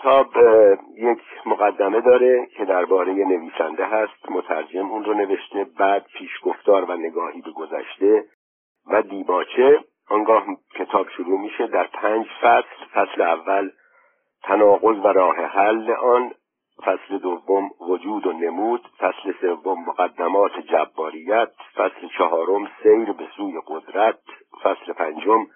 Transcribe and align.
کتاب 0.00 0.26
یک 0.96 1.18
مقدمه 1.46 2.00
داره 2.00 2.46
که 2.56 2.64
درباره 2.64 3.12
نویسنده 3.12 3.86
هست. 3.86 4.30
مترجم 4.30 4.90
اون 4.90 5.04
رو 5.04 5.14
نوشته 5.14 5.66
بعد 5.78 6.06
پیشگفتار 6.18 6.84
و 6.84 6.96
نگاهی 6.96 7.40
به 7.40 7.50
گذشته 7.50 8.24
و 8.86 9.02
دیباچه. 9.02 9.84
آنگاه 10.10 10.44
کتاب 10.74 11.08
شروع 11.08 11.40
میشه 11.40 11.66
در 11.66 11.84
پنج 11.84 12.26
فصل. 12.40 12.84
فصل 12.94 13.22
اول 13.22 13.70
تناقض 14.42 15.04
و 15.04 15.08
راه 15.08 15.36
حل 15.36 15.90
آن. 15.90 16.32
فصل 16.84 17.18
دوم 17.18 17.70
وجود 17.80 18.26
و 18.26 18.32
نمود. 18.32 18.82
فصل 18.98 19.32
سوم 19.40 19.84
مقدمات 19.84 20.52
جباریت. 20.60 21.50
فصل 21.74 22.08
چهارم 22.18 22.70
سیر 22.82 23.12
به 23.12 23.26
سوی 23.36 23.60
قدرت. 23.66 24.18
فصل 24.62 24.92
پنجم 24.92 25.46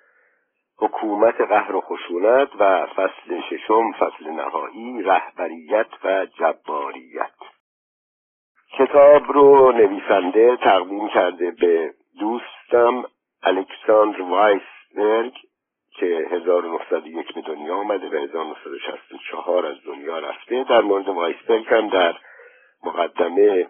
حکومت 0.79 1.41
قهر 1.41 1.77
و 1.77 1.81
خشونت 1.81 2.49
و 2.59 2.87
فصل 2.87 3.41
ششم 3.51 3.93
فصل 3.93 4.31
نهایی 4.31 5.03
رهبریت 5.03 5.87
و 6.05 6.27
جباریت. 6.27 7.35
کتاب 8.79 9.33
رو 9.33 9.73
نویسنده 9.73 10.57
تقدیم 10.57 11.09
کرده 11.09 11.51
به 11.51 11.95
دوستم 12.21 13.05
الکساندر 13.43 14.23
وایسبرگ 14.23 15.35
که 15.97 16.07
1901 16.07 17.35
به 17.35 17.41
دنیا 17.41 17.77
آمده 17.77 18.09
و 18.09 18.15
1964 18.15 19.67
از 19.67 19.77
دنیا 19.87 20.19
رفته. 20.19 20.65
در 20.65 20.81
مورد 20.81 21.09
وایسبرگ 21.09 21.67
هم 21.67 21.89
در 21.89 22.15
مقدمه 22.85 23.67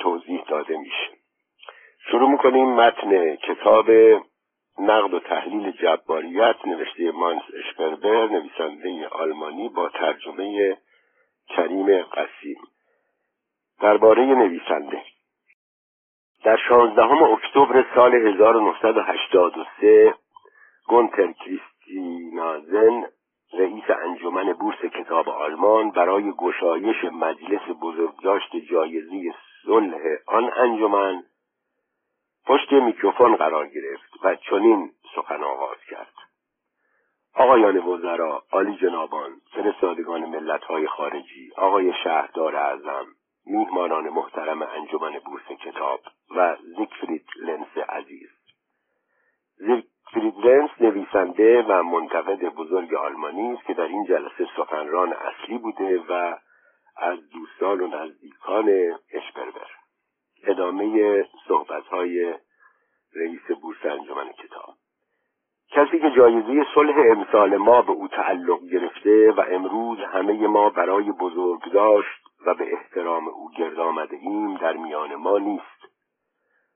توضیح 0.00 0.44
داده 0.48 0.76
میشه. 0.76 1.10
شروع 2.10 2.30
می‌کنیم 2.30 2.66
متن 2.66 3.36
کتاب 3.36 3.86
نقد 4.80 5.14
و 5.14 5.20
تحلیل 5.20 5.70
جباریت 5.70 6.56
نوشته 6.66 7.10
مانس 7.10 7.42
اشپربر 7.58 8.26
نویسنده 8.26 9.08
آلمانی 9.08 9.68
با 9.68 9.88
ترجمه 9.88 10.78
کریم 11.48 12.02
قسیم. 12.02 12.58
درباره 13.80 14.22
نویسنده. 14.22 15.02
در 16.44 16.56
16 16.56 17.02
اکتبر 17.02 17.84
سال 17.94 18.14
1983 18.14 20.14
گونتر 20.88 21.32
کریستینازن 21.32 23.04
رئیس 23.52 23.90
انجمن 23.90 24.52
بورس 24.52 24.78
کتاب 24.78 25.28
آلمان 25.28 25.90
برای 25.90 26.32
گشایش 26.32 27.04
مجلس 27.04 27.60
بزرگداشت 27.82 28.56
جایزه 28.56 29.34
صلح 29.62 30.00
آن 30.26 30.50
انجمن 30.56 31.22
پشت 32.48 32.72
میکروفون 32.72 33.36
قرار 33.36 33.66
گرفت 33.66 34.24
و 34.24 34.34
چنین 34.34 34.90
سخن 35.14 35.44
آغاز 35.44 35.76
کرد. 35.90 36.12
آقایان 37.34 37.76
وزرا 37.76 38.42
عالی 38.52 38.76
جنابان 38.76 39.30
فرستادگان 39.52 40.24
ملتهای 40.24 40.86
خارجی 40.86 41.52
آقای 41.56 41.92
شهردار 42.04 42.56
اعظم 42.56 43.06
میهمانان 43.46 44.08
محترم 44.08 44.62
انجمن 44.62 45.18
بورس 45.24 45.58
کتاب 45.64 46.00
و 46.36 46.56
زیگفرید 46.56 47.26
لنتس 47.36 47.78
عزیز. 47.88 48.30
زیگفرید 49.56 50.46
لنتس 50.46 50.70
نویسنده 50.80 51.62
و 51.62 51.82
منتقد 51.82 52.44
بزرگ 52.44 52.94
آلمانی 52.94 53.52
است 53.52 53.64
که 53.64 53.74
در 53.74 53.88
این 53.88 54.04
جلسه 54.04 54.48
سخنران 54.56 55.12
اصلی 55.12 55.58
بوده 55.58 56.02
و 56.08 56.36
از 56.96 57.18
دوستان 57.30 57.80
و 57.80 57.86
نزدیکان 57.86 58.68
اشپربر 59.12 59.77
ادامه 60.44 61.24
صحبتهای 61.48 62.34
رئیس 63.16 63.60
بورس 63.62 63.84
انجمن 63.84 64.32
کتاب. 64.32 64.74
کسی 65.70 65.98
که 65.98 66.10
جایزه 66.10 66.66
صلح 66.74 66.94
امسال 67.10 67.56
ما 67.56 67.82
به 67.82 67.92
او 67.92 68.08
تعلق 68.08 68.60
گرفته 68.72 69.32
و 69.32 69.44
امروز 69.50 69.98
همه 69.98 70.46
ما 70.46 70.70
برای 70.70 71.12
بزرگ 71.12 71.72
داشت 71.72 72.28
و 72.46 72.54
به 72.54 72.72
احترام 72.72 73.28
او 73.28 73.50
گرد 73.58 73.78
آمده 73.78 74.16
ایم 74.16 74.56
در 74.56 74.72
میان 74.72 75.14
ما 75.14 75.38
نیست. 75.38 75.78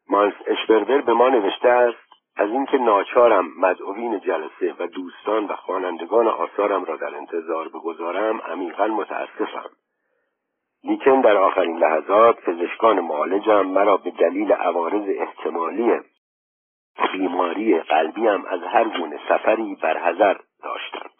مانس 0.09 0.35
اشپربر 0.47 1.01
به 1.01 1.12
ما 1.12 1.28
نوشته 1.28 1.69
است 1.69 2.12
از 2.37 2.51
اینکه 2.51 2.78
ناچارم 2.78 3.53
مدعوین 3.59 4.21
جلسه 4.21 4.75
و 4.78 4.87
دوستان 4.87 5.45
و 5.45 5.56
خوانندگان 5.56 6.28
آثارم 6.28 6.84
را 6.84 6.97
در 6.97 7.15
انتظار 7.15 7.69
بگذارم 7.69 8.41
عمیقا 8.41 8.87
متاسفم. 8.87 9.71
لیکن 10.84 11.20
در 11.20 11.37
آخرین 11.37 11.78
لحظات 11.78 12.41
پزشکان 12.41 13.00
معالجم 13.00 13.66
مرا 13.66 13.97
به 13.97 14.10
دلیل 14.10 14.53
عوارض 14.53 15.09
احتمالی 15.19 16.00
بیماری 17.12 17.81
قلبیم 17.81 18.44
از 18.47 18.60
هر 18.62 18.84
گونه 18.98 19.21
سفری 19.28 19.75
برحضر 19.75 20.37
داشتند. 20.62 21.10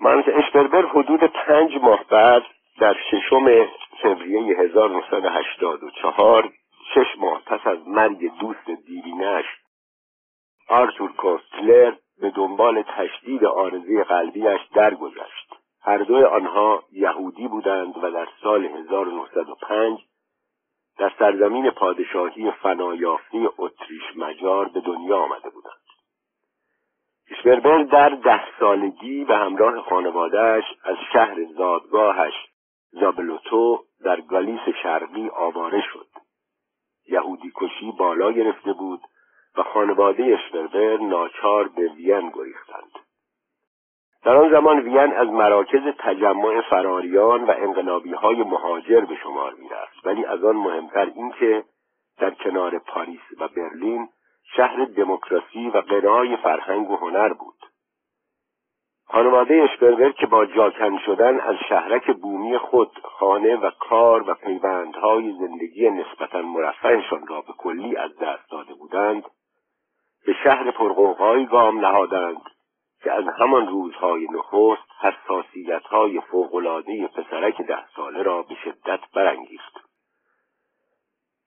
مانس 0.00 0.24
اشپربر 0.28 0.86
حدود 0.86 1.20
پنج 1.24 1.76
ماه 1.82 2.04
بعد 2.10 2.42
در 2.80 2.96
ششم 3.10 3.66
فوریه 4.02 4.60
1984 4.60 6.52
شش 6.94 7.18
ماه 7.18 7.42
پس 7.46 7.66
از 7.66 7.88
مرگ 7.88 8.38
دوست 8.38 8.70
دیرینش 8.86 9.44
آرتور 10.68 11.12
کوستلر 11.12 11.92
به 12.20 12.30
دنبال 12.30 12.82
تشدید 12.82 13.44
آرزه 13.44 14.04
قلبیش 14.04 14.60
درگذشت. 14.74 15.59
هر 15.82 15.98
دوی 15.98 16.24
آنها 16.24 16.82
یهودی 16.92 17.48
بودند 17.48 18.04
و 18.04 18.10
در 18.10 18.28
سال 18.42 18.64
1905 18.64 19.98
در 20.98 21.12
سرزمین 21.18 21.70
پادشاهی 21.70 22.50
فنایافته 22.50 23.48
اتریش 23.58 24.16
مجار 24.16 24.68
به 24.68 24.80
دنیا 24.80 25.18
آمده 25.18 25.50
بودند. 25.50 25.80
اشپربر 27.30 27.82
در 27.82 28.08
ده 28.08 28.58
سالگی 28.60 29.24
به 29.24 29.36
همراه 29.36 29.80
خانوادهش 29.80 30.64
از 30.84 30.96
شهر 31.12 31.44
زادگاهش 31.44 32.34
زابلوتو 32.90 33.84
در 34.04 34.20
گالیس 34.20 34.60
شرقی 34.82 35.28
آواره 35.28 35.82
شد. 35.92 36.06
یهودی 37.08 37.52
کشی 37.56 37.92
بالا 37.92 38.32
گرفته 38.32 38.72
بود 38.72 39.00
و 39.56 39.62
خانواده 39.62 40.24
اشپربر 40.24 40.96
ناچار 40.96 41.68
به 41.68 41.92
وین 41.92 42.30
گریختند. 42.30 43.09
در 44.24 44.36
آن 44.36 44.50
زمان 44.50 44.80
وین 44.80 45.12
از 45.12 45.28
مراکز 45.28 45.82
تجمع 45.98 46.60
فراریان 46.60 47.44
و 47.44 47.50
انقلابی 47.50 48.12
های 48.12 48.42
مهاجر 48.42 49.00
به 49.00 49.16
شمار 49.22 49.54
می 49.54 49.68
رفت 49.68 50.06
ولی 50.06 50.24
از 50.24 50.44
آن 50.44 50.56
مهمتر 50.56 51.12
اینکه 51.14 51.64
در 52.18 52.30
کنار 52.30 52.78
پاریس 52.78 53.20
و 53.40 53.48
برلین 53.48 54.08
شهر 54.56 54.84
دموکراسی 54.84 55.68
و 55.68 55.78
قنای 55.78 56.36
فرهنگ 56.36 56.90
و 56.90 56.96
هنر 56.96 57.32
بود. 57.32 57.54
خانواده 59.06 59.54
اشپرگر 59.54 60.10
که 60.10 60.26
با 60.26 60.46
جاکن 60.46 60.98
شدن 60.98 61.40
از 61.40 61.56
شهرک 61.68 62.16
بومی 62.16 62.58
خود 62.58 62.90
خانه 63.02 63.56
و 63.56 63.70
کار 63.70 64.30
و 64.30 64.34
پیوندهای 64.34 65.32
زندگی 65.32 65.90
نسبتا 65.90 66.42
مرفهشان 66.42 67.26
را 67.26 67.40
به 67.40 67.52
کلی 67.58 67.96
از 67.96 68.10
دست 68.18 68.50
داده 68.50 68.74
بودند 68.74 69.24
به 70.26 70.32
شهر 70.44 70.70
پرقوقایی 70.70 71.46
گام 71.46 71.78
نهادند. 71.78 72.42
که 73.02 73.12
از 73.12 73.24
همان 73.38 73.68
روزهای 73.68 74.26
نخست 74.30 74.88
حساسیتهای 75.00 76.20
فوقالعاده 76.20 77.06
پسرک 77.06 77.62
ده 77.62 77.86
ساله 77.96 78.22
را 78.22 78.42
به 78.42 78.54
شدت 78.54 79.00
برانگیخت. 79.14 79.90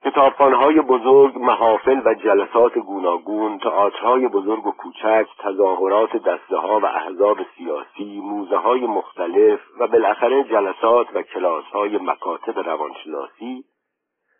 کتابخانههای 0.05 0.81
بزرگ 0.81 1.37
محافل 1.37 2.01
و 2.05 2.13
جلسات 2.13 2.77
گوناگون 2.77 3.59
تئاترهای 3.59 4.27
بزرگ 4.27 4.67
و 4.67 4.71
کوچک 4.71 5.27
تظاهرات 5.39 6.17
دسته 6.17 6.57
ها 6.57 6.79
و 6.79 6.85
احزاب 6.85 7.37
سیاسی 7.57 8.19
موزه 8.19 8.57
های 8.57 8.85
مختلف 8.85 9.59
و 9.79 9.87
بالاخره 9.87 10.43
جلسات 10.43 11.07
و 11.13 11.21
کلاس 11.21 11.63
های 11.63 11.97
مکاتب 11.97 12.59
روانشناسی 12.59 13.63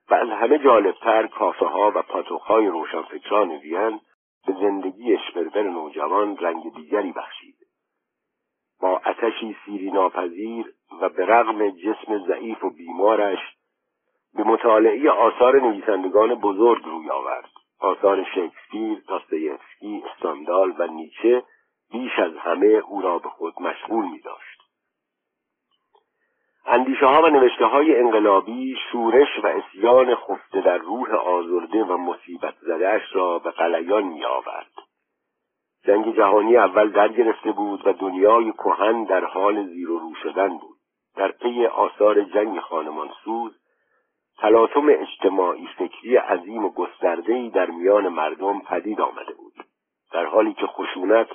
و 0.09 0.13
از 0.13 0.30
همه 0.30 0.59
جالبتر 0.59 1.28
کافه 1.28 1.66
ها 1.66 1.91
و 1.95 2.01
پاتوخ 2.01 2.41
های 2.41 2.68
روشنفکران 2.68 3.51
وین 3.51 4.00
به 4.48 4.54
زندگی 4.54 5.14
اشپربر 5.14 5.64
نوجوان 5.64 6.38
رنگ 6.38 6.76
دیگری 6.76 7.12
بخشید. 7.12 7.56
با 8.81 9.02
اتشی 9.06 9.56
سیری 9.66 9.92
ناپذیر 9.92 10.74
و 11.01 11.10
به 11.10 11.25
رغم 11.25 11.69
جسم 11.69 12.28
ضعیف 12.28 12.63
و 12.63 12.69
بیمارش 12.69 13.40
به 14.34 14.44
مطالعه 14.44 15.12
آثار 15.12 15.62
نویسندگان 15.62 16.36
بزرگ 16.36 16.84
روی 16.86 17.10
آورد. 17.10 17.50
آثار 17.80 18.24
شکسپیر 18.24 19.04
داستایفسکی 19.07 20.04
استاندال 20.06 20.74
و 20.78 20.88
نیچه 20.88 21.44
بیش 21.92 22.19
از 22.19 22.38
همه 22.38 22.68
او 22.68 23.01
را 23.01 23.19
به 23.19 23.30
خود 23.30 23.62
مشغول 23.62 24.06
می 24.06 24.19
داشت 24.19 24.53
اندیشه 26.65 27.06
ها 27.06 27.21
و 27.21 27.27
نوشته 27.27 27.65
های 27.65 28.00
انقلابی 28.00 28.75
شورش 28.92 29.39
و 29.44 29.48
اسیان 29.48 30.15
خفته 30.15 30.62
در 30.62 30.77
روح 30.77 31.15
آزرده 31.15 31.83
و 31.83 31.98
مصیبت 31.98 32.54
زدهش 32.62 33.15
را 33.15 33.39
به 33.39 33.51
قلیان 33.51 34.04
می 34.04 34.25
آورد 34.25 34.71
جنگ 35.86 36.15
جهانی 36.15 36.57
اول 36.57 36.89
در 36.89 37.07
گرفته 37.07 37.51
بود 37.51 37.88
و 37.88 37.94
دنیای 37.94 38.51
کهن 38.51 39.04
در 39.04 39.25
حال 39.25 39.68
زیر 39.68 39.92
و 39.92 40.00
رو 40.00 40.13
شدن 40.24 40.57
بود. 40.57 40.77
در 41.15 41.31
پی 41.31 41.65
آثار 41.65 42.21
جنگ 42.21 42.60
خانمانسوز 42.60 43.59
تلاطم 44.38 44.89
اجتماعی 44.89 45.68
فکری 45.77 46.16
عظیم 46.16 46.66
و 46.66 46.69
گسترده‌ای 46.69 47.50
در 47.50 47.69
میان 47.69 48.07
مردم 48.07 48.59
پدید 48.59 49.01
آمده 49.01 49.33
بود. 49.33 49.54
در 50.13 50.25
حالی 50.25 50.54
که 50.54 50.68
خشونت 50.68 51.27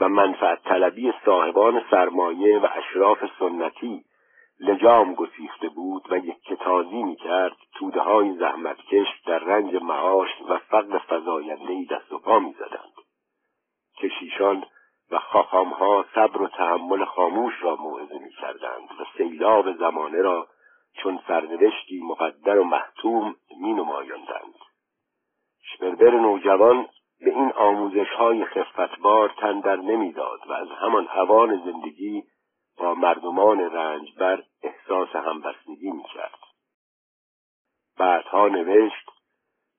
و 0.00 0.08
منفعت 0.08 0.62
طلبی 0.62 1.12
صاحبان 1.24 1.82
سرمایه 1.90 2.58
و 2.58 2.66
اشراف 2.74 3.18
سنتی 3.38 4.04
لجام 4.60 5.14
گسیخته 5.14 5.68
بود 5.68 6.12
و 6.12 6.16
یک 6.16 6.42
کتازی 6.42 7.02
می 7.02 7.16
کرد 7.16 7.56
توده 7.74 8.00
های 8.00 8.36
زحمتکش 8.38 9.06
در 9.26 9.38
رنج 9.38 9.74
معاش 9.74 10.28
و 10.48 10.58
فقر 10.58 10.98
فضایندهی 10.98 11.86
دست 11.86 12.12
و 12.12 12.18
پا 12.18 12.38
می 12.38 12.52
زدند. 12.52 12.92
کشیشان 13.98 14.64
و 15.10 15.18
ها 15.18 16.04
صبر 16.14 16.42
و 16.42 16.48
تحمل 16.48 17.04
خاموش 17.04 17.54
را 17.62 17.76
موعظه 17.76 18.18
می 18.18 18.30
کردند 18.30 18.88
و 19.00 19.04
سیلاب 19.16 19.72
زمانه 19.72 20.22
را 20.22 20.46
چون 21.02 21.20
سرنوشتی 21.28 22.00
مقدر 22.02 22.58
و 22.58 22.64
محتوم 22.64 23.36
می 23.60 23.72
نمایندند. 23.72 24.54
شپربر 25.62 26.10
نوجوان 26.10 26.88
به 27.20 27.30
این 27.30 27.52
آموزش 27.52 28.10
های 28.10 28.44
خفتبار 28.44 29.34
تن 29.38 29.60
در 29.60 29.76
نمی‌داد 29.76 30.40
و 30.48 30.52
از 30.52 30.68
همان 30.68 31.08
اوان 31.08 31.62
زندگی 31.64 32.22
با 32.78 32.94
مردمان 32.94 33.60
رنجبر 33.60 34.42
احساس 34.62 35.16
همبستگی 35.16 35.90
می 35.90 36.04
کرد. 36.14 36.38
بعدها 37.98 38.48
نوشت 38.48 39.10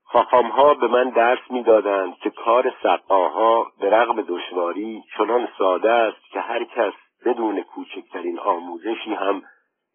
خاخامها 0.04 0.74
به 0.74 0.88
من 0.88 1.10
درس 1.10 1.40
می‌دادند 1.50 2.18
که 2.18 2.30
کار 2.30 2.74
سقاها 2.84 3.72
به 3.80 3.90
رغم 3.90 4.22
دشواری 4.22 5.04
چنان 5.18 5.48
ساده 5.58 5.92
است 5.92 6.32
که 6.32 6.40
هر 6.40 6.64
کس 6.64 6.94
بدون 7.26 7.64
کوچکترین 7.64 8.40
آموزشی 8.40 9.14
هم 9.14 9.42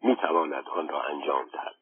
می‌تواند 0.01 0.69
آن 0.69 0.89
را 0.89 1.01
انجام 1.03 1.45
دهد 1.45 1.75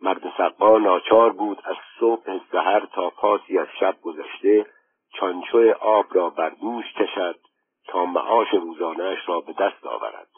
مرد 0.00 0.32
سقا 0.38 0.78
ناچار 0.78 1.32
بود 1.32 1.62
از 1.64 1.76
صبح 2.00 2.38
سحر 2.52 2.86
تا 2.86 3.10
پاسی 3.10 3.58
از 3.58 3.68
شب 3.80 3.96
گذشته 4.02 4.66
چانچو 5.14 5.74
آب 5.80 6.06
را 6.10 6.30
بر 6.30 6.48
دوش 6.48 6.92
کشد 6.92 7.38
تا 7.86 8.04
معاش 8.04 8.48
روزانهاش 8.48 9.28
را 9.28 9.40
به 9.40 9.52
دست 9.52 9.86
آورد. 9.86 10.28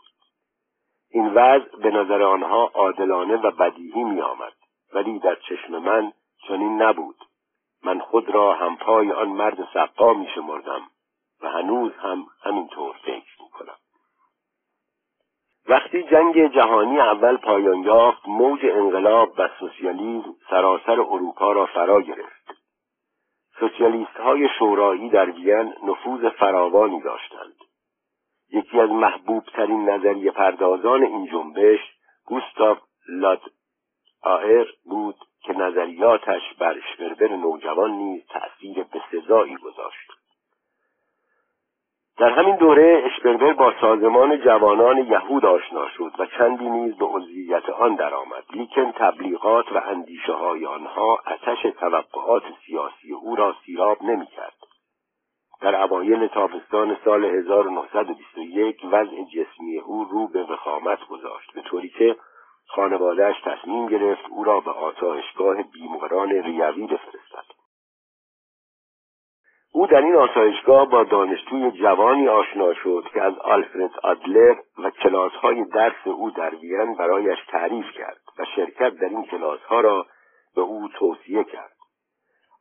این 1.11 1.35
وضع 1.35 1.77
به 1.77 1.91
نظر 1.91 2.23
آنها 2.23 2.71
عادلانه 2.75 3.37
و 3.37 3.51
بدیهی 3.51 4.05
می 4.05 4.21
آمد 4.21 4.53
ولی 4.95 5.19
در 5.19 5.35
چشم 5.35 5.79
من 5.79 6.13
چنین 6.49 6.83
نبود. 6.83 7.17
من 7.85 7.99
خود 7.99 8.31
را 8.31 8.55
همپای 8.55 9.13
آن 9.13 9.29
مرد 9.29 9.69
سقا 9.75 10.15
می 10.15 10.29
شمردم 10.35 10.83
و 11.43 11.49
هنوز 11.49 11.93
هم 11.93 12.27
همینطور 12.43 12.97
فکر 13.03 13.43
می 13.43 13.49
کنم 13.53 13.77
وقتی 15.69 16.03
جنگ 16.03 16.55
جهانی 16.55 17.01
اول 17.01 17.37
پایان 17.37 17.83
یافت 17.83 18.29
موج 18.29 18.61
انقلاب 18.63 19.33
و 19.39 19.49
سوسیالیسم 19.59 20.35
سراسر 20.51 21.01
اروپا 21.01 21.53
را 21.53 21.67
فرا 21.67 22.01
گرفت. 22.01 22.56
سوسیالیست 23.61 24.17
های 24.17 24.49
شورایی 24.59 25.11
در 25.11 25.31
وین 25.31 25.75
نفوذ 25.83 26.29
فراوانی 26.29 27.01
داشتند. 27.01 27.57
یکی 28.53 28.81
از 28.81 28.91
محبوب 28.91 29.45
ترین 29.45 29.91
نظریه 29.91 30.31
پردازان 30.31 31.03
این 31.03 31.27
جنبش 31.27 31.81
گوستاف 32.27 32.79
لاد 33.09 33.41
آهر 34.23 34.67
بود 34.85 35.17
که 35.43 35.53
نظریاتش 35.53 36.43
بر 36.59 36.79
اشپربر 36.79 37.37
نوجوان 37.37 37.91
نیز 37.91 38.23
تأثیر 38.27 38.85
بسزایی 38.85 39.57
گذاشت. 39.57 39.76
در 42.19 42.31
همین 42.31 42.57
دوره 42.57 43.03
اشپربر 43.07 43.53
با 43.53 43.73
سازمان 43.81 44.41
جوانان 44.41 44.99
یهود 44.99 45.45
آشنا 45.45 45.89
شد 45.89 46.13
و 46.19 46.27
چندی 46.27 46.69
نیز 46.69 46.97
به 46.97 47.05
عضویت 47.05 47.71
آن 47.71 47.95
درآمد 47.95 48.45
لیکن 48.51 48.93
تبلیغات 48.93 49.73
و 49.73 49.83
اندیشه 49.87 50.33
های 50.33 50.67
آنها 50.67 51.19
آتش 51.27 51.63
توقعات 51.81 52.43
سیاسی 52.67 53.13
او 53.13 53.37
را 53.37 53.55
سیراب 53.67 54.03
نمی‌کرد. 54.03 54.57
در 55.61 55.83
اوایل 55.83 56.27
تابستان 56.27 56.97
سال 57.05 57.25
1921 57.25 58.81
وضع 58.85 59.23
جسمی 59.23 59.79
او 59.79 60.05
رو 60.05 60.29
به 60.29 60.43
وخامت 60.43 61.07
گذاشت 61.09 61.53
به 61.55 61.61
طوری 61.63 61.89
که 61.89 62.17
خانوادهش 62.67 63.37
تصمیم 63.45 63.87
گرفت 63.87 64.25
او 64.31 64.45
را 64.45 64.61
به 64.61 64.71
آسایشگاه 64.71 65.63
بیماران 65.63 66.29
ریوی 66.31 66.87
بفرستد 66.87 67.56
او 69.77 69.87
در 69.87 70.01
این 70.01 70.17
آسایشگاه 70.17 70.91
با 70.91 71.05
دانشجوی 71.05 71.71
جوانی 71.71 72.29
آشنا 72.29 72.75
شد 72.75 73.05
که 73.15 73.23
از 73.23 73.39
آلفرد 73.39 73.91
آدلر 74.03 74.55
و 74.79 74.91
کلاسهای 74.91 75.65
درس 75.65 76.07
او 76.07 76.31
در 76.31 76.55
وین 76.55 76.95
برایش 76.95 77.39
تعریف 77.49 77.87
کرد 77.93 78.21
و 78.39 78.45
شرکت 78.57 78.91
در 78.91 79.09
این 79.09 79.25
کلاسها 79.25 79.81
را 79.81 80.07
به 80.55 80.61
او 80.61 80.89
توصیه 80.89 81.45
کرد. 81.45 81.73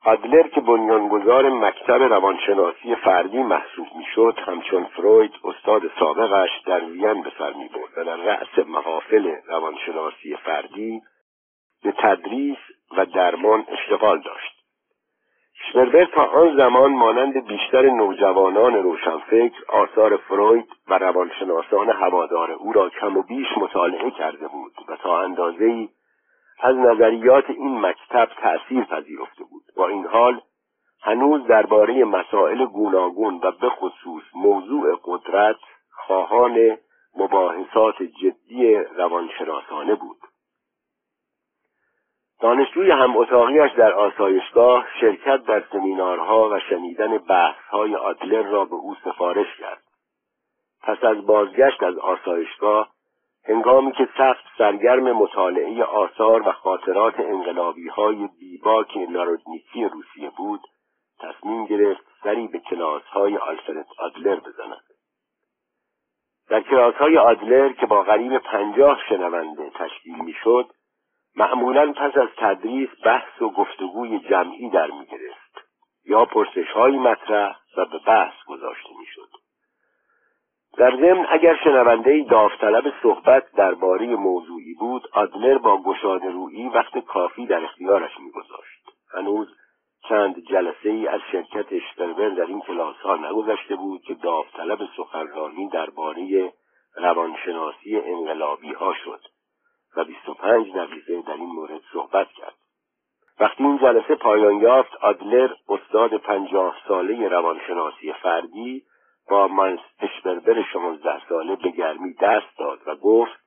آدلر 0.06 0.48
که 0.48 0.62
بنیانگذار 0.62 1.50
مکتب 1.50 2.02
روانشناسی 2.02 2.96
فردی 2.96 3.44
محسوب 3.44 3.88
می‌شد 3.96 4.40
همچون 4.46 4.84
فروید 4.84 5.32
استاد 5.44 5.82
سابقش 6.00 6.50
در 6.66 6.86
وین 6.86 7.22
به 7.22 7.32
سر 7.38 7.52
برد 7.52 7.98
و 7.98 8.04
در 8.04 8.16
رأس 8.16 8.68
محافل 8.68 9.36
روانشناسی 9.48 10.36
فردی 10.36 11.02
به 11.84 11.92
تدریس 11.92 12.60
و 12.98 13.06
درمان 13.06 13.66
اشتغال 13.68 14.22
داشت. 14.22 14.55
شپربر 15.70 16.06
تا 16.06 16.24
آن 16.24 16.58
زمان 16.58 16.92
مانند 16.92 17.48
بیشتر 17.48 17.90
نوجوانان 17.90 18.74
روشنفکر 18.74 19.64
آثار 19.68 20.18
فروید 20.18 20.68
و 20.88 20.98
روانشناسان 20.98 21.90
هوادار 21.90 22.52
او 22.52 22.74
را 22.74 22.90
کم 22.90 23.18
و 23.18 23.22
بیش 23.22 23.48
مطالعه 23.58 24.12
کرده 24.12 24.48
بود 24.48 24.74
و 24.88 24.96
تا 24.96 25.22
اندازه‌ای 25.22 25.90
از 26.60 26.76
نظریات 26.76 27.50
این 27.50 27.80
مکتب 27.82 28.30
تأثیر 28.42 28.84
پذیرفته 28.84 29.44
بود. 29.44 29.64
با 29.78 29.88
این 29.88 30.06
حال 30.06 30.42
هنوز 31.02 31.48
درباره 31.48 32.04
مسائل 32.04 32.66
گوناگون 32.66 33.40
و 33.44 33.52
به 33.52 33.70
خصوص 33.70 34.24
موضوع 34.36 35.00
قدرت 35.04 35.58
خواهان 35.92 36.78
مباحثات 37.18 38.04
جدی 38.04 38.76
روانشناسانه 38.76 39.96
بود. 39.96 40.18
دانشجوی 42.42 42.92
هم 42.92 43.18
اتاقیش 43.18 43.72
در 43.78 43.94
آسایشگاه 43.94 44.86
شرکت 45.02 45.44
در 45.44 45.64
سمینارها 45.72 46.50
و 46.50 46.60
شنیدن 46.60 47.18
بحثهای 47.18 47.96
آدلر 47.96 48.42
را 48.42 48.66
به 48.66 48.76
او 48.76 48.96
سفارش 49.04 49.58
کرد. 49.60 49.82
پس 50.84 51.04
از 51.04 51.26
بازگشت 51.26 51.84
از 51.84 51.98
آسایشگاه 51.98 52.90
هنگامی 53.48 53.92
که 53.92 54.08
سخت 54.18 54.44
سرگرم 54.58 55.12
مطالعه 55.12 55.84
آثار 55.84 56.48
و 56.48 56.52
خاطرات 56.52 57.20
انقلابی 57.20 57.88
های 57.88 58.30
بیباک 58.40 58.98
نارودنیکی 59.10 59.86
روسیه 59.86 60.32
بود 60.38 60.62
تصمیم 61.20 61.66
گرفت 61.66 62.04
سری 62.24 62.48
به 62.48 62.60
کلاس 62.60 63.04
های 63.04 63.38
آلفرد 63.38 63.86
آدلر 64.00 64.36
بزند. 64.36 64.82
در 66.50 66.62
کلاس 66.62 66.96
های 66.96 67.18
آدلر 67.18 67.74
که 67.74 67.86
با 67.86 68.04
قریب 68.04 68.38
پنجاه 68.38 69.00
شنونده 69.10 69.70
تشکیل 69.70 70.16
می‌شد 70.24 70.66
معمولا 71.36 71.92
پس 71.92 72.18
از 72.18 72.30
تدریس 72.38 72.90
بحث 73.06 73.42
و 73.42 73.50
گفتگوی 73.50 74.20
جمعی 74.20 74.70
در 74.70 74.92
می 74.92 75.06
گرفت 75.06 75.46
یا 76.06 76.26
پرسش 76.26 76.72
های 76.72 76.98
مطرح 76.98 77.56
و 77.78 77.86
به 77.86 78.00
بحث 78.08 78.34
گذاشته 78.48 78.90
می 79.00 79.06
شد. 79.06 79.30
در 80.78 80.92
ضمن 80.92 81.26
اگر 81.30 81.56
شنونده 81.64 82.26
داوطلب 82.30 82.94
صحبت 83.04 83.52
درباره 83.52 84.06
موضوعی 84.16 84.74
بود 84.74 85.08
آدلر 85.14 85.58
با 85.58 85.82
گشاده 85.82 86.30
رویی 86.30 86.70
وقت 86.70 86.98
کافی 86.98 87.46
در 87.46 87.64
اختیارش 87.64 88.20
میگذاشت 88.20 88.90
هنوز 89.14 89.48
چند 90.10 90.44
جلسه 90.50 90.90
ای 90.90 91.08
از 91.08 91.22
شرکت 91.32 91.66
اشتربر 91.74 92.30
در 92.30 92.46
این 92.46 92.62
کلاس 92.62 92.96
ها 92.96 93.16
نگذشته 93.16 93.76
بود 93.76 94.02
که 94.02 94.14
داوطلب 94.14 94.80
سخنرانی 94.98 95.70
درباره 95.70 96.54
روانشناسی 96.96 97.98
انقلابی 97.98 98.74
ها 98.74 98.94
شد 98.94 99.22
و 99.98 100.04
25 100.04 100.74
دقیقه 100.74 101.22
در 101.22 101.34
این 101.34 101.50
مورد 101.50 101.82
صحبت 101.94 102.28
کرد. 102.32 102.56
وقتی 103.40 103.64
این 103.64 103.78
جلسه 103.78 104.16
پایان 104.16 104.62
یافت 104.62 104.96
آدلر 104.96 105.54
استاد 105.70 106.18
پنجاه 106.18 106.76
ساله 106.88 107.28
روانشناسی 107.28 108.14
فردی 108.14 108.84
با 109.30 109.48
منس 109.48 109.80
اشبربر 110.00 110.64
شانزده 110.74 111.28
ساله 111.30 111.56
به 111.56 111.70
گرمی 111.70 112.14
دست 112.14 112.58
داد 112.60 112.80
و 112.86 112.96
گفت 112.96 113.46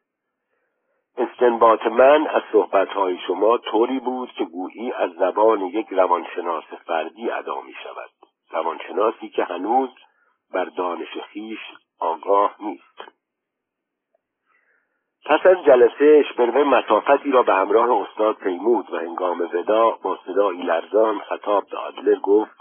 استنباط 1.19 1.87
من 1.87 2.27
از 2.27 2.43
صحبتهای 2.53 3.19
شما 3.27 3.59
طوری 3.59 4.01
بود 4.01 4.33
که 4.33 4.45
گویی 4.45 4.93
از 4.93 5.11
زبان 5.11 5.61
یک 5.61 5.87
روانشناس 5.91 6.65
فردی 6.87 7.31
ادا 7.31 7.61
می 7.61 7.75
شود 7.85 8.11
روانشناسی 8.51 9.29
که 9.29 9.45
هنوز 9.45 9.91
بر 10.53 10.65
دانش 10.65 11.19
خیش 11.33 11.61
آگاه 12.01 12.55
نیست. 12.61 13.18
پس 15.29 15.47
از 15.47 15.65
جلسه 15.65 16.25
اشبربر 16.25 16.63
مسافتی 16.63 17.31
را 17.31 17.43
به 17.43 17.55
همراه 17.55 17.91
استاد 17.91 18.37
پیمود 18.37 18.93
و 18.93 18.97
هنگام 18.97 19.41
ودا 19.41 19.91
با 19.91 20.19
صدایی 20.27 20.63
لرزان 20.63 21.19
خطاب 21.19 21.65
به 21.71 21.79
آدلر 21.79 22.19
گفت 22.19 22.57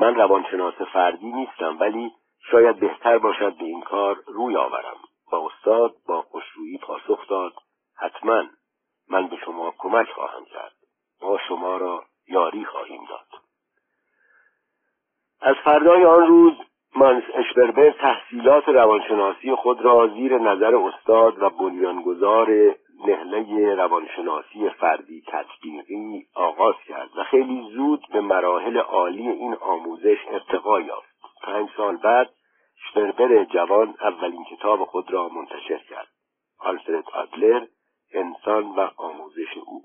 من 0.00 0.14
روانشناس 0.14 0.74
فردی 0.74 1.32
نیستم 1.32 1.76
ولی 1.80 2.12
شاید 2.50 2.80
بهتر 2.80 3.18
باشد 3.18 3.56
به 3.58 3.64
این 3.64 3.80
کار 3.80 4.22
روی 4.26 4.56
آورم. 4.56 4.96
و 5.32 5.36
استاد 5.36 5.94
با 6.08 6.22
خوشرویی 6.22 6.78
پاسخ 6.78 7.28
داد 7.28 7.52
حتما 7.96 8.44
من 9.08 9.28
به 9.28 9.36
شما 9.36 9.74
کمک 9.78 10.08
خواهم 10.08 10.44
کرد. 10.44 10.72
ما 11.22 11.38
شما 11.48 11.76
را 11.76 12.04
یاری 12.28 12.64
خواهیم 12.64 13.04
داد. 13.08 13.40
از 15.40 15.54
فردای 15.64 16.04
آن 16.04 16.26
روز 16.26 16.54
مانس 16.96 17.24
شپربر 17.50 17.90
تحصیلات 17.90 18.68
روانشناسی 18.68 19.54
خود 19.54 19.80
را 19.80 20.06
زیر 20.06 20.38
نظر 20.38 20.76
استاد 20.76 21.42
و 21.42 21.50
بنیانگذار 21.50 22.74
نهله 23.06 23.74
روانشناسی 23.74 24.68
فردی 24.68 25.22
تطبیقی 25.26 26.26
آغاز 26.34 26.74
کرد 26.88 27.10
و 27.16 27.24
خیلی 27.24 27.70
زود 27.74 28.00
به 28.12 28.20
مراحل 28.20 28.78
عالی 28.78 29.28
این 29.28 29.54
آموزش 29.54 30.18
ارتقا 30.30 30.80
یافت. 30.80 31.12
پنج 31.42 31.68
سال 31.76 31.96
بعد 31.96 32.30
شپربر 32.88 33.44
جوان 33.44 33.94
اولین 34.00 34.44
کتاب 34.44 34.84
خود 34.84 35.12
را 35.12 35.28
منتشر 35.28 35.78
کرد. 35.78 36.08
آلفرد 36.58 37.04
آدلر 37.12 37.66
انسان 38.14 38.64
و 38.64 38.88
آموزش 38.96 39.56
او. 39.66 39.82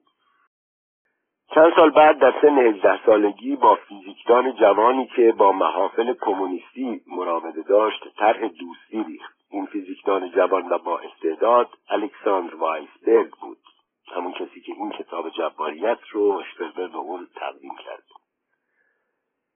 چند 1.55 1.73
سال 1.75 1.89
بعد 1.89 2.19
در 2.19 2.33
سن 2.41 2.57
18 2.57 3.05
سالگی 3.05 3.55
با 3.55 3.75
فیزیکدان 3.75 4.55
جوانی 4.55 5.07
که 5.07 5.31
با 5.31 5.51
محافل 5.51 6.13
کمونیستی 6.13 7.01
مراوده 7.07 7.61
داشت 7.61 8.07
طرح 8.17 8.47
دوستی 8.47 9.03
ریخت. 9.03 9.37
این 9.51 9.65
فیزیکدان 9.65 10.31
جوان 10.31 10.69
و 10.69 10.77
با 10.77 10.99
استعداد 10.99 11.69
الکساندر 11.89 12.55
وایسبرگ 12.55 13.31
بود. 13.41 13.57
همون 14.15 14.31
کسی 14.31 14.61
که 14.61 14.73
این 14.77 14.89
کتاب 14.91 15.29
جباریت 15.29 15.99
رو 16.11 16.23
اشتربر 16.23 16.87
به 16.87 16.97
اون 16.97 17.27
تقدیم 17.35 17.75
کرد. 17.85 18.03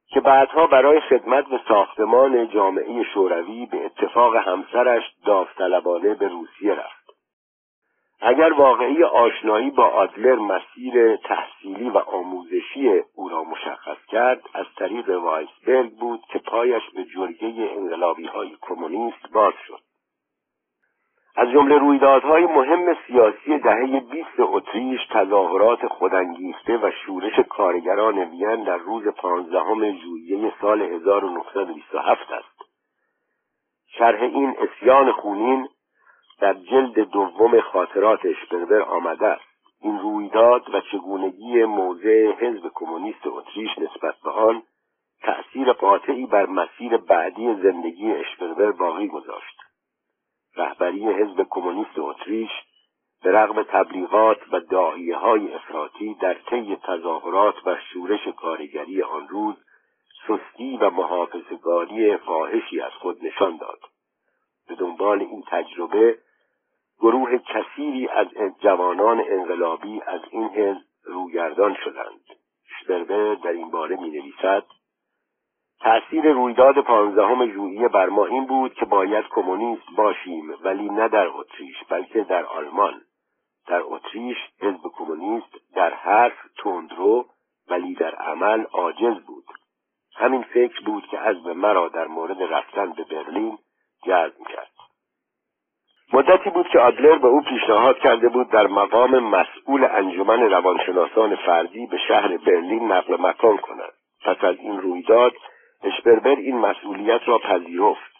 که 0.07 0.19
بعدها 0.19 0.67
برای 0.67 0.99
خدمت 0.99 1.45
به 1.47 1.59
ساختمان 1.67 2.49
جامعه 2.49 3.03
شوروی 3.03 3.65
به 3.65 3.85
اتفاق 3.85 4.35
همسرش 4.35 5.03
داوطلبانه 5.25 6.13
به 6.13 6.27
روسیه 6.27 6.73
رفت. 6.73 7.00
اگر 8.23 8.53
واقعی 8.53 9.03
آشنایی 9.03 9.69
با 9.69 9.85
آدلر 9.85 10.35
مسیر 10.35 11.15
تحصیلی 11.15 11.89
و 11.89 11.97
آموزشی 11.97 13.01
او 13.15 13.29
را 13.29 13.43
مشخص 13.43 14.05
کرد 14.07 14.41
از 14.53 14.65
طریق 14.77 15.09
وایسبرگ 15.09 15.91
بود 15.91 16.21
که 16.29 16.39
پایش 16.39 16.83
به 16.95 17.03
جرگه 17.03 17.71
انقلابی 17.77 18.25
های 18.25 18.57
کمونیست 18.61 19.31
باز 19.33 19.53
شد. 19.67 19.79
از 21.35 21.49
جمله 21.49 21.77
رویدادهای 21.77 22.45
مهم 22.45 22.97
سیاسی 23.07 23.57
دهه 23.57 23.99
20 23.99 24.27
اتریش 24.39 24.99
تظاهرات 25.11 25.87
خودانگیخته 25.87 26.77
و 26.77 26.91
شورش 27.05 27.39
کارگران 27.49 28.17
وین 28.17 28.63
در 28.63 28.77
روز 28.77 29.07
پانزدهم 29.07 29.91
ژوئیه 29.91 30.53
سال 30.61 30.81
1927 30.81 32.31
است. 32.31 32.61
شرح 33.97 34.21
این 34.21 34.55
اسیان 34.59 35.11
خونین 35.11 35.67
در 36.41 36.53
جلد 36.53 36.99
دوم 36.99 37.61
خاطرات 37.61 38.25
اشپربر 38.25 38.81
آمده 38.81 39.27
است. 39.27 39.51
این 39.81 39.99
رویداد 39.99 40.75
و 40.75 40.81
چگونگی 40.91 41.65
موضع 41.65 42.31
حزب 42.31 42.71
کمونیست 42.75 43.27
اتریش 43.27 43.69
نسبت 43.77 44.15
به 44.23 44.29
آن 44.29 44.63
تأثیر 45.21 45.73
قاطعی 45.73 46.25
بر 46.25 46.45
مسیر 46.45 46.97
بعدی 46.97 47.55
زندگی 47.55 48.11
اشپربر 48.11 48.71
باقی 48.71 49.07
گذاشت. 49.07 49.57
رهبری 50.55 51.07
حزب 51.07 51.47
کمونیست 51.49 51.99
اتریش 51.99 52.51
به 53.23 53.31
رغم 53.31 53.63
تبلیغات 53.63 54.37
و 54.51 54.59
داهیه 54.59 55.17
های 55.17 55.53
افراطی 55.53 56.13
در 56.13 56.33
طی 56.33 56.77
تظاهرات 56.83 57.55
و 57.67 57.77
شورش 57.93 58.27
کارگری 58.27 59.01
آن 59.01 59.27
روز 59.27 59.55
سستی 60.27 60.77
و 60.77 60.89
محافظگاری 60.89 62.17
فاحشی 62.17 62.81
از 62.81 62.91
خود 62.91 63.25
نشان 63.25 63.57
داد. 63.57 63.79
به 64.67 64.75
دنبال 64.75 65.19
این 65.21 65.43
تجربه 65.47 66.17
گروه 67.01 67.37
کثیری 67.37 68.07
از 68.07 68.27
جوانان 68.59 69.23
انقلابی 69.29 70.01
از 70.01 70.21
این 70.31 70.43
حزب 70.43 70.85
روگردان 71.03 71.75
شدند. 71.83 72.21
شپربر 72.65 73.35
در 73.35 73.49
این 73.49 73.71
باره 73.71 73.95
می 73.95 74.09
نویسد 74.09 74.63
تأثیر 75.79 76.31
رویداد 76.31 76.81
پانزدهم 76.81 77.51
ژوئیه 77.51 77.87
بر 77.87 78.09
ما 78.09 78.25
این 78.25 78.45
بود 78.45 78.73
که 78.73 78.85
باید 78.85 79.25
کمونیست 79.29 79.95
باشیم 79.97 80.53
ولی 80.63 80.89
نه 80.89 81.07
در 81.07 81.27
اتریش 81.27 81.83
بلکه 81.89 82.23
در 82.23 82.45
آلمان. 82.45 83.01
در 83.67 83.81
اتریش 83.83 84.37
حزب 84.59 84.81
کمونیست 84.97 85.73
در 85.75 85.93
حرف 85.93 86.37
تندرو 86.63 87.25
ولی 87.69 87.95
در 87.95 88.15
عمل 88.15 88.63
عاجز 88.63 89.23
بود. 89.27 89.45
همین 90.15 90.41
فکر 90.41 90.81
بود 90.85 91.07
که 91.07 91.19
از 91.19 91.45
مرا 91.45 91.87
در 91.87 92.07
مورد 92.07 92.41
رفتن 92.41 92.91
به 92.91 93.03
برلین 93.03 93.57
جذب 94.05 94.47
کرد. 94.47 94.70
مدتی 96.13 96.49
بود 96.49 96.67
که 96.67 96.79
آدلر 96.79 97.17
به 97.17 97.27
او 97.27 97.41
پیشنهاد 97.41 97.99
کرده 97.99 98.29
بود 98.29 98.49
در 98.49 98.67
مقام 98.67 99.19
مسئول 99.19 99.87
انجمن 99.91 100.41
روانشناسان 100.41 101.35
فردی 101.35 101.85
به 101.85 101.97
شهر 102.07 102.37
برلین 102.37 102.91
نقل 102.91 103.17
مکان 103.19 103.57
کند. 103.57 103.91
پس 104.25 104.43
از 104.43 104.55
این 104.59 104.81
رویداد 104.81 105.33
اشپربر 105.83 106.35
این 106.35 106.57
مسئولیت 106.57 107.21
را 107.25 107.37
پذیرفت. 107.37 108.11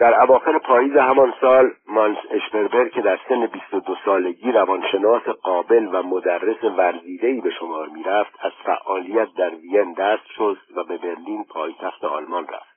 در 0.00 0.22
اواخر 0.22 0.58
پاییز 0.58 0.96
همان 0.96 1.34
سال 1.40 1.70
مانس 1.88 2.18
اشپربر 2.30 2.88
که 2.88 3.00
در 3.00 3.18
سن 3.28 3.46
22 3.46 3.96
سالگی 4.04 4.52
روانشناس 4.52 5.22
قابل 5.22 5.88
و 5.92 6.02
مدرس 6.02 6.64
ورزیدهی 6.64 7.40
به 7.40 7.50
شمار 7.50 7.88
می‌رفت 7.88 8.32
از 8.40 8.52
فعالیت 8.64 9.28
در 9.36 9.50
وین 9.54 9.92
دست 9.92 10.26
شست 10.26 10.76
و 10.76 10.84
به 10.84 10.96
برلین 10.96 11.44
پایتخت 11.44 12.04
آلمان 12.04 12.46
رفت. 12.46 12.69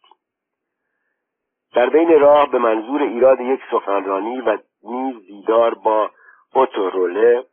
در 1.74 1.89
بین 1.89 2.20
راه 2.20 2.51
به 2.51 2.58
منظور 2.58 3.01
ایراد 3.01 3.42
یک 3.42 3.60
سخنرانی 3.72 4.42
و 4.42 4.58
نیز 4.84 5.27
دیدار 5.27 5.74
با 5.74 6.12
اوتوروله 6.53 7.44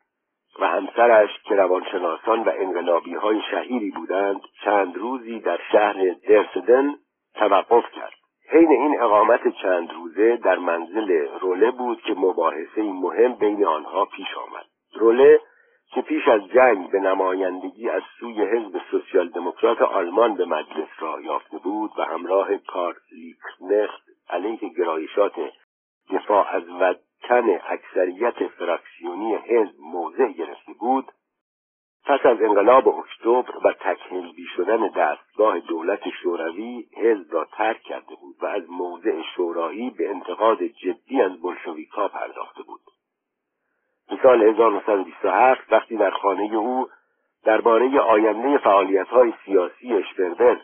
و 0.61 0.67
همسرش 0.67 1.31
که 1.45 1.55
روانشناسان 1.55 2.43
و 2.43 2.53
انقلابی 2.59 3.15
های 3.15 3.41
شهیری 3.51 3.91
بودند 3.91 4.41
چند 4.65 4.97
روزی 4.97 5.41
در 5.41 5.59
شهر 5.73 6.15
درسدن 6.29 6.95
توقف 7.35 7.85
کرد. 7.91 8.13
حین 8.51 8.71
این 8.71 9.01
اقامت 9.01 9.49
چند 9.63 9.93
روزه 9.93 10.37
در 10.37 10.59
منزل 10.59 11.27
روله 11.41 11.71
بود 11.71 12.03
که 12.03 12.15
مباحثه 12.15 12.83
مهم 12.83 13.33
بین 13.33 13.65
آنها 13.65 14.05
پیش 14.05 14.29
آمد. 14.37 14.67
روله 14.95 15.41
که 15.95 16.03
پیش 16.03 16.29
از 16.29 16.41
جنگ 16.49 16.91
به 16.91 17.01
نمایندگی 17.01 17.89
از 17.89 18.03
سوی 18.21 18.45
حزب 18.45 18.81
سوسیال 18.91 19.29
دموکرات 19.29 19.83
آلمان 19.83 20.35
به 20.35 20.45
مجلس 20.45 20.89
را 20.99 21.21
یافته 21.21 21.59
بود 21.59 21.91
و 21.99 22.03
همراه 22.03 22.57
کار 22.57 22.97
لیکنخت 23.13 24.10
علیه 24.33 24.69
گرایشات 24.69 25.35
دفاع 26.11 26.49
از 26.49 26.63
وطن 26.69 27.61
اکثریت 27.69 28.47
فراکسیونی 28.49 29.35
حزب 29.35 29.81
موضع 29.81 30.29
گرفته 30.29 30.73
بود 30.73 31.13
پس 32.05 32.27
از 32.27 32.43
انقلاب 32.43 32.89
اکتبر 32.89 33.57
و 33.65 33.73
تکمیل 33.73 34.47
شدن 34.57 34.89
دستگاه 34.89 35.61
دولت 35.61 36.09
شوروی 36.23 36.89
حزب 36.97 37.35
را 37.35 37.45
ترک 37.45 37.83
کرده 37.83 38.15
بود 38.21 38.37
و 38.41 38.47
از 38.47 38.71
موضع 38.71 39.23
شورایی 39.37 39.91
به 39.91 40.11
انتقاد 40.11 40.63
جدی 40.63 41.23
از 41.23 41.43
بلشویکا 41.43 42.09
پرداخته 42.09 42.63
بود. 42.63 42.81
سال 44.23 44.43
1927 44.43 45.73
وقتی 45.73 45.97
در 45.97 46.11
خانه 46.11 46.55
او 46.55 46.89
درباره 47.45 48.01
آینده 48.01 48.59
فعالیت‌های 48.59 49.33
سیاسی 49.45 49.95
اشپربر 49.95 50.61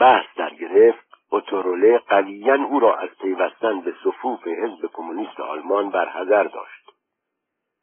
بحث 0.00 0.26
در 0.36 0.54
گرفت 0.54 1.07
اوتوروله 1.30 1.98
قویا 1.98 2.54
او 2.54 2.80
را 2.80 2.96
از 2.96 3.08
پیوستن 3.20 3.80
به 3.80 3.94
صفوف 4.04 4.46
حزب 4.46 4.86
کمونیست 4.92 5.40
آلمان 5.40 5.90
برحذر 5.90 6.44
داشت. 6.44 6.90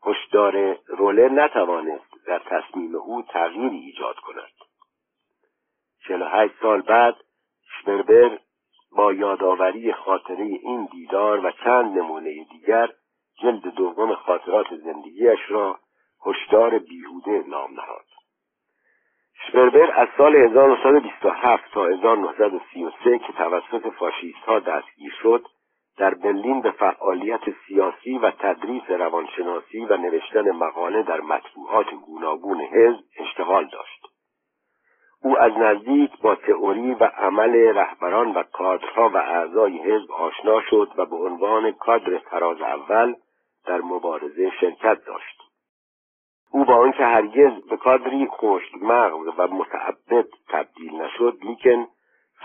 هشدار 0.05 0.77
روله 0.87 1.29
نتوانست 1.29 2.25
در 2.27 2.39
تصمیم 2.39 2.95
او 2.95 3.21
تغییری 3.21 3.77
ایجاد 3.77 4.15
کند. 4.15 4.51
هشت 6.09 6.53
سال 6.61 6.81
بعد 6.81 7.15
شپربر 7.79 8.39
با 8.91 9.13
یادآوری 9.13 9.93
خاطره 9.93 10.43
این 10.43 10.85
دیدار 10.91 11.45
و 11.45 11.51
چند 11.51 11.97
نمونه 11.97 12.43
دیگر 12.43 12.89
جلد 13.41 13.75
دوم 13.75 14.15
خاطرات 14.15 14.75
زندگیش 14.75 15.39
را 15.49 15.79
هشدار 16.25 16.79
بیهوده 16.79 17.43
نام 17.47 17.73
نهاد 17.73 18.05
شپربر 19.47 19.91
از 20.01 20.07
سال 20.17 20.35
1927 20.35 21.71
تا 21.73 21.85
1933 21.85 23.19
که 23.19 23.33
توسط 23.33 23.87
فاشیست 23.99 24.43
ها 24.45 24.59
دستگیر 24.59 25.13
شد 25.21 25.45
در 25.97 26.13
برلین 26.13 26.61
به 26.61 26.71
فعالیت 26.71 27.41
سیاسی 27.67 28.17
و 28.17 28.31
تدریس 28.31 28.83
روانشناسی 28.89 29.85
و 29.85 29.97
نوشتن 29.97 30.51
مقاله 30.51 31.03
در 31.03 31.21
مطبوعات 31.21 31.91
گوناگون 32.05 32.61
حزب 32.61 33.03
اشتغال 33.19 33.65
داشت. 33.65 34.01
او 35.21 35.39
از 35.39 35.51
نزدیک 35.57 36.11
با 36.21 36.35
تئوری 36.35 36.93
و 36.93 37.03
عمل 37.03 37.55
رهبران 37.55 38.31
و 38.31 38.43
کادرها 38.43 39.09
و 39.09 39.17
اعضای 39.17 39.77
حزب 39.77 40.11
آشنا 40.11 40.61
شد 40.61 40.91
و 40.97 41.05
به 41.05 41.15
عنوان 41.15 41.71
کادر 41.71 42.17
تراز 42.17 42.61
اول 42.61 43.15
در 43.65 43.81
مبارزه 43.81 44.51
شرکت 44.61 45.05
داشت. 45.05 45.41
او 46.51 46.65
با 46.65 46.75
آنکه 46.75 47.05
هرگز 47.05 47.61
به 47.69 47.77
کادری 47.77 48.27
خشک 48.27 48.75
مغز 48.81 49.27
و 49.37 49.47
متعبد 49.47 50.27
تبدیل 50.49 51.01
نشد 51.01 51.37
لیکن 51.41 51.87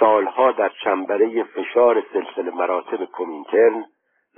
سالها 0.00 0.52
در 0.52 0.72
چنبره 0.84 1.44
فشار 1.44 2.02
سلسله 2.12 2.50
مراتب 2.50 3.04
کمینترن 3.04 3.84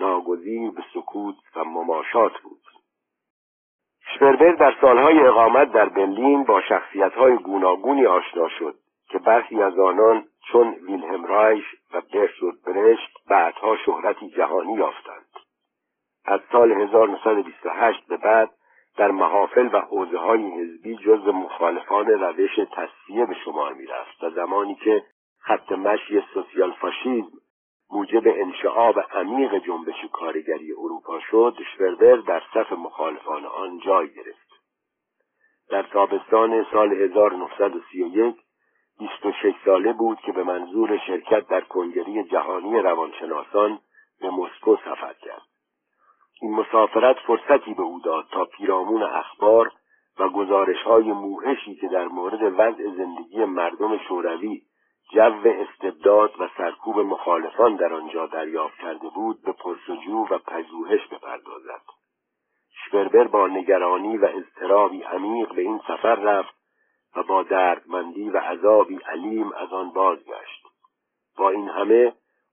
ناگزیر 0.00 0.70
به 0.70 0.82
سکوت 0.94 1.34
و 1.56 1.64
مماشات 1.64 2.32
بود. 2.42 2.62
شپربر 4.14 4.52
در 4.52 4.74
سالهای 4.80 5.18
اقامت 5.18 5.72
در 5.72 5.88
برلین 5.88 6.44
با 6.44 6.60
شخصیتهای 6.60 7.36
گوناگونی 7.36 8.06
آشنا 8.06 8.48
شد 8.48 8.74
که 9.08 9.18
برخی 9.18 9.62
از 9.62 9.78
آنان 9.78 10.24
چون 10.52 10.68
ویلهم 10.68 11.24
رایش 11.24 11.64
و 11.94 12.02
برشود 12.14 12.62
برشت 12.66 13.08
بعدها 13.28 13.76
شهرتی 13.76 14.30
جهانی 14.30 14.74
یافتند. 14.74 15.26
از 16.24 16.40
سال 16.52 16.72
1928 16.72 18.06
به 18.08 18.16
بعد 18.16 18.50
در 18.96 19.10
محافل 19.10 19.68
و 19.72 19.80
حوزه 19.80 20.18
های 20.18 20.50
حزبی 20.50 20.96
جز 20.96 21.26
مخالفان 21.26 22.06
روش 22.06 22.56
تصفیه 22.72 23.26
به 23.26 23.34
شمار 23.44 23.72
می 23.72 23.86
رفت 23.86 24.24
و 24.24 24.30
زمانی 24.30 24.74
که 24.74 25.04
خط 25.38 25.72
مشی 25.72 26.22
سوسیال 26.34 26.72
فاشیزم 26.72 27.42
موجب 27.92 28.22
انشعاب 28.26 29.00
عمیق 29.00 29.64
جنبش 29.64 30.04
کارگری 30.12 30.72
اروپا 30.72 31.20
شد 31.20 31.56
شوربر 31.76 32.16
در 32.16 32.42
صف 32.54 32.72
مخالفان 32.72 33.46
آن 33.46 33.78
جای 33.78 34.08
گرفت. 34.14 34.48
در 35.70 35.82
تابستان 35.82 36.66
سال 36.72 36.92
1931 36.92 38.36
26 38.98 39.54
ساله 39.64 39.92
بود 39.92 40.18
که 40.20 40.32
به 40.32 40.44
منظور 40.44 40.98
شرکت 41.06 41.48
در 41.48 41.60
کنگری 41.60 42.24
جهانی 42.24 42.78
روانشناسان 42.78 43.78
به 44.20 44.30
مسکو 44.30 44.76
سفر 44.76 45.14
کرد. 45.22 45.51
این 46.42 46.54
مسافرت 46.54 47.16
فرصتی 47.18 47.74
به 47.74 47.82
او 47.82 48.00
داد 48.04 48.26
تا 48.30 48.44
پیرامون 48.44 49.02
اخبار 49.02 49.72
و 50.18 50.28
گزارش 50.28 50.82
های 50.82 51.12
موهشی 51.12 51.74
که 51.74 51.88
در 51.88 52.08
مورد 52.08 52.42
وضع 52.42 52.96
زندگی 52.96 53.44
مردم 53.44 53.98
شوروی 53.98 54.62
جو 55.12 55.42
استبداد 55.44 56.40
و 56.40 56.48
سرکوب 56.56 56.98
مخالفان 56.98 57.76
در 57.76 57.94
آنجا 57.94 58.26
دریافت 58.26 58.78
کرده 58.78 59.08
بود 59.08 59.42
به 59.42 59.52
پرسجو 59.52 60.26
و 60.30 60.38
پژوهش 60.38 61.06
بپردازد. 61.06 61.82
شپربر 62.84 63.24
با 63.24 63.48
نگرانی 63.48 64.16
و 64.16 64.24
اضطرابی 64.24 65.02
عمیق 65.02 65.54
به 65.54 65.62
این 65.62 65.80
سفر 65.88 66.14
رفت 66.14 66.54
و 67.16 67.22
با 67.22 67.42
دردمندی 67.42 68.30
و 68.30 68.38
عذابی 68.38 68.96
علیم 68.96 69.52
از 69.52 69.72
آن 69.72 69.90
بازگشت. 69.90 70.66
با 71.38 71.50
این 71.50 71.68
همه 71.68 72.12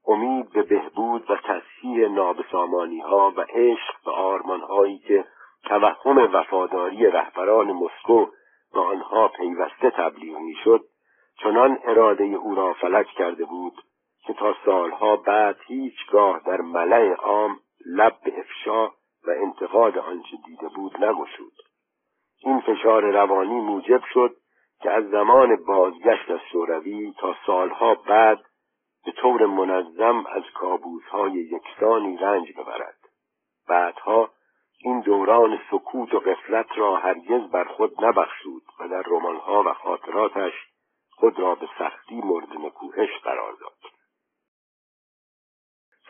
امید 0.09 0.49
به 0.49 0.63
بهبود 0.63 1.31
و 1.31 1.35
تصحیح 1.35 2.07
نابسامانی 2.07 2.99
ها 2.99 3.33
و 3.37 3.41
عشق 3.41 4.03
به 4.05 4.11
آرمان 4.11 4.61
هایی 4.61 4.99
که 4.99 5.25
توهم 5.63 6.17
وفاداری 6.33 7.05
رهبران 7.05 7.71
مسکو 7.71 8.25
به 8.73 8.79
آنها 8.79 9.27
پیوسته 9.27 9.89
تبلیغ 9.89 10.37
می‌شد 10.37 10.85
چنان 11.43 11.79
اراده 11.83 12.23
او 12.23 12.55
را 12.55 12.73
فلج 12.73 13.07
کرده 13.07 13.45
بود 13.45 13.73
که 14.25 14.33
تا 14.33 14.55
سالها 14.65 15.15
بعد 15.15 15.57
هیچگاه 15.67 16.41
در 16.45 16.61
ملع 16.61 17.13
عام 17.13 17.59
لب 17.85 18.17
به 18.23 18.39
افشا 18.39 18.87
و 19.27 19.31
انتقاد 19.41 19.97
آنچه 19.97 20.37
دیده 20.45 20.67
بود 20.75 21.03
نگشود. 21.03 21.53
این 22.43 22.59
فشار 22.59 23.11
روانی 23.11 23.61
موجب 23.61 24.01
شد 24.13 24.35
که 24.81 24.91
از 24.91 25.09
زمان 25.09 25.55
بازگشت 25.67 26.31
از 26.31 26.39
شوروی 26.51 27.13
تا 27.19 27.35
سالها 27.45 27.95
بعد 27.95 28.39
به 29.05 29.11
طور 29.11 29.45
منظم 29.45 30.25
از 30.25 30.43
کابوسهای 30.53 31.31
یکسانی 31.31 32.17
رنج 32.17 32.53
ببرد. 32.57 32.97
بعدها 33.69 34.29
این 34.83 34.99
دوران 35.01 35.59
سکوت 35.71 36.13
و 36.13 36.19
قفلت 36.19 36.67
را 36.77 36.95
هرگز 36.95 37.51
بر 37.51 37.63
خود 37.63 38.05
نبخشود 38.05 38.63
و 38.79 38.87
در 38.87 39.03
رمانها 39.07 39.63
و 39.63 39.73
خاطراتش 39.73 40.53
خود 41.11 41.39
را 41.39 41.55
به 41.55 41.67
سختی 41.79 42.21
مورد 42.21 42.53
نکوهش 42.53 43.09
قرار 43.23 43.53
داد. 43.53 43.91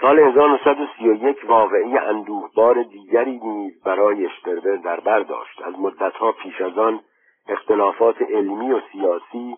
سال 0.01 0.19
1931 0.19 1.37
واقعی 1.43 1.97
اندوهبار 1.97 2.83
دیگری 2.83 3.39
نیز 3.39 3.83
برای 3.83 4.25
اشتربر 4.25 4.75
در 4.75 4.99
بر 4.99 5.19
داشت. 5.19 5.61
از 5.61 5.79
مدتها 5.79 6.31
پیش 6.31 6.61
از 6.61 6.77
آن 6.77 7.01
اختلافات 7.47 8.21
علمی 8.21 8.71
و 8.71 8.81
سیاسی 8.91 9.57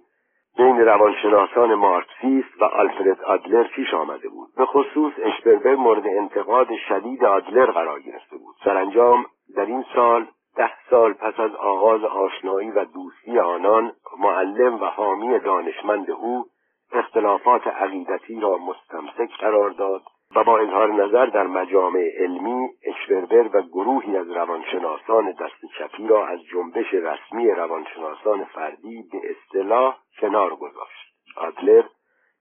بین 0.62 0.77
روانشناسان 0.77 1.74
مارکسیست 1.74 2.62
و 2.62 2.63
آلفرد 2.63 3.22
آدلر 3.22 3.63
پیش 3.63 3.94
آمده 3.94 4.30
بود. 4.30 4.50
به 4.58 4.65
خصوص 4.65 5.13
اشپربر 5.24 5.75
مورد 5.75 6.08
انتقاد 6.08 6.68
شدید 6.89 7.25
آدلر 7.25 7.65
قرار 7.65 8.00
گرفته 8.00 8.38
بود. 8.38 8.56
سرانجام 8.63 9.25
در 9.56 9.65
این 9.65 9.86
سال 9.96 10.27
ده 10.55 10.72
سال 10.90 11.14
پس 11.14 11.40
از 11.40 11.55
آغاز 11.55 12.03
آشنایی 12.03 12.72
و 12.72 12.86
دوستی 12.86 13.40
آنان 13.40 13.92
معلم 14.20 14.81
و 14.81 14.86
حامی 14.86 15.40
دانشمند 15.40 16.12
او 16.12 16.46
اختلافات 16.92 17.68
عقیدتی 17.68 18.40
را 18.40 18.57
مستمسک 18.57 19.38
قرار 19.40 19.70
داد 19.70 20.01
و 20.35 20.44
با 20.44 20.59
اظهار 20.59 20.94
نظر 20.94 21.25
در 21.25 21.48
مجامع 21.48 22.09
علمی 22.17 22.70
اشوربر 22.83 23.57
و 23.57 23.61
گروهی 23.61 24.17
از 24.17 24.29
روانشناسان 24.29 25.31
دست 25.31 25.65
چپی 25.77 26.07
را 26.07 26.27
از 26.27 26.39
جنبش 26.44 26.94
رسمی 26.94 27.51
روانشناسان 27.51 28.44
فردی 28.44 29.03
به 29.11 29.17
اصطلاح 29.31 29.98
کنار 30.20 30.55
گذاشت. 30.55 31.13
آدلر 31.37 31.83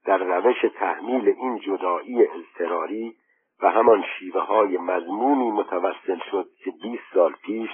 در 0.05 0.17
روش 0.17 0.65
تحمیل 0.79 1.29
این 1.29 1.59
جدایی 1.59 2.27
اضطراری 2.27 3.15
و 3.61 3.71
همان 3.71 4.03
شیوه 4.19 4.41
های 4.41 4.77
مضمومی 4.77 5.51
متوسل 5.51 6.19
شد 6.31 6.47
که 6.63 6.71
20 6.71 7.03
سال 7.13 7.33
پیش 7.45 7.69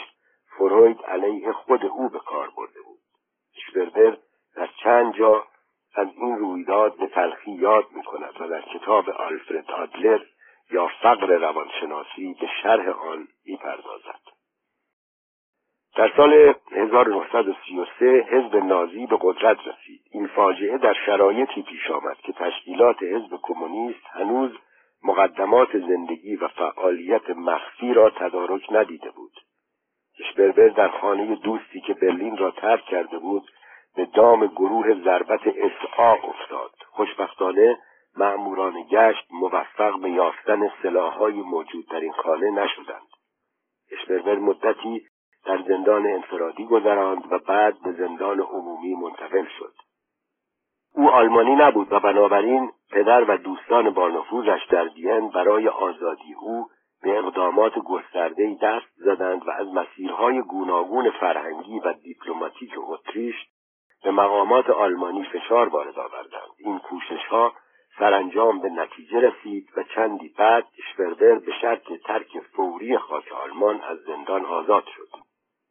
فروید 0.57 1.01
علیه 1.01 1.51
خود 1.51 1.85
او 1.85 2.09
به 2.09 2.19
کار 2.19 2.49
برده 2.57 2.81
بود. 2.85 2.99
شپربر 3.53 4.17
در 4.55 4.69
چند 4.83 5.13
جا 5.13 5.43
از 5.97 6.07
این 6.17 6.37
رویداد 6.37 6.97
به 6.97 7.07
تلخی 7.07 7.51
یاد 7.51 7.85
می 7.95 8.03
کند 8.03 8.41
و 8.41 8.47
در 8.47 8.61
کتاب 8.61 9.09
آلفرد 9.09 9.71
آدلر 9.71 10.19
یا 10.71 10.87
فقر 11.01 11.27
روانشناسی 11.27 12.35
به 12.41 12.47
شرح 12.63 12.89
آن 12.89 13.27
می‌پردازد. 13.45 14.19
در 15.95 16.11
سال 16.17 16.53
1933 16.71 18.27
حزب 18.29 18.55
نازی 18.55 19.05
به 19.05 19.17
قدرت 19.21 19.57
رسید. 19.59 20.01
این 20.11 20.27
فاجعه 20.27 20.77
در 20.77 20.93
شرایطی 21.05 21.61
پیش 21.61 21.91
آمد 21.91 22.17
که 22.17 22.33
تشکیلات 22.33 23.03
حزب 23.03 23.39
کمونیست 23.43 24.05
هنوز 24.11 24.51
مقدمات 25.03 25.77
زندگی 25.77 26.35
و 26.35 26.47
فعالیت 26.47 27.29
مخفی 27.29 27.93
را 27.93 28.09
تدارک 28.09 28.61
ندیده 28.71 29.11
بود. 29.11 29.33
اشبربر 30.19 30.67
در 30.67 30.87
خانه 30.87 31.35
دوستی 31.35 31.81
که 31.81 31.93
برلین 31.93 32.37
را 32.37 32.51
ترک 32.51 32.85
کرده 32.85 33.17
بود 33.17 33.43
به 33.97 34.05
دام 34.05 34.45
گروه 34.45 34.93
ضربت 35.03 35.47
اسعا 35.47 36.13
افتاد. 36.13 36.71
خوشبختانه 36.91 37.77
مأموران 38.17 38.83
گشت 38.91 39.27
موفق 39.31 39.99
به 40.01 40.09
یافتن 40.09 40.71
سلاحهای 40.83 41.41
موجود 41.41 41.87
در 41.89 41.99
این 41.99 42.13
خانه 42.13 42.51
نشدند. 42.51 43.07
اشبربر 43.91 44.35
مدتی 44.35 45.05
در 45.45 45.61
زندان 45.67 46.07
انفرادی 46.07 46.65
گذراند 46.65 47.31
و 47.31 47.39
بعد 47.39 47.81
به 47.83 47.91
زندان 47.91 48.39
عمومی 48.39 48.95
منتقل 48.95 49.45
شد. 49.59 49.73
او 50.95 51.09
آلمانی 51.09 51.55
نبود 51.55 51.93
و 51.93 51.99
بنابراین 51.99 52.71
پدر 52.91 53.23
و 53.23 53.37
دوستان 53.37 53.89
با 53.89 54.07
نفوذش 54.07 54.65
در 54.69 54.87
وین 54.87 55.29
برای 55.29 55.67
آزادی 55.67 56.33
او 56.33 56.67
به 57.01 57.17
اقدامات 57.17 57.79
گستردهای 57.79 58.55
دست 58.61 58.87
زدند 58.95 59.47
و 59.47 59.51
از 59.51 59.67
مسیرهای 59.67 60.41
گوناگون 60.41 61.09
فرهنگی 61.09 61.79
و 61.79 61.93
دیپلماتیک 61.93 62.71
اتریش 62.77 63.35
به 64.03 64.11
مقامات 64.11 64.69
آلمانی 64.69 65.23
فشار 65.23 65.69
وارد 65.69 65.99
آوردند. 65.99 66.51
این 66.57 66.79
کوشش 66.79 67.25
ها 67.29 67.53
سرانجام 67.99 68.59
به 68.59 68.69
نتیجه 68.69 69.19
رسید 69.19 69.69
و 69.77 69.83
چندی 69.83 70.29
بعد 70.37 70.67
شپربر 70.91 71.35
به 71.35 71.51
شرط 71.61 71.93
ترک 72.05 72.39
فوری 72.39 72.97
خاک 72.97 73.31
آلمان 73.31 73.81
از 73.81 73.97
زندان 73.97 74.45
آزاد 74.45 74.83
شد. 74.95 75.09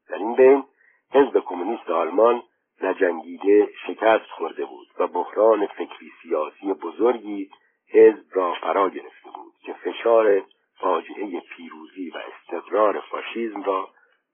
در 0.08 0.16
این 0.16 0.34
بین 0.34 0.64
حزب 1.12 1.40
کمونیست 1.40 1.90
آلمان 1.90 2.42
نجنگیده 2.82 3.68
شکست 3.86 4.30
خورده 4.30 4.64
بود 4.64 4.86
و 4.98 5.06
بحران 5.06 5.66
فکری 5.66 6.12
سیاسی 6.22 6.72
بزرگی 6.72 7.50
حزب 7.92 8.24
را 8.32 8.54
فرا 8.54 8.88
گرفته 8.88 9.30
بود 9.34 9.52
که 9.62 9.72
فشار 9.72 10.42
فاجعه 10.78 11.40
پیروزی 11.40 12.10
و 12.10 12.18
استقرار 12.18 13.00
فاشیزم 13.00 13.62
را 13.62 13.88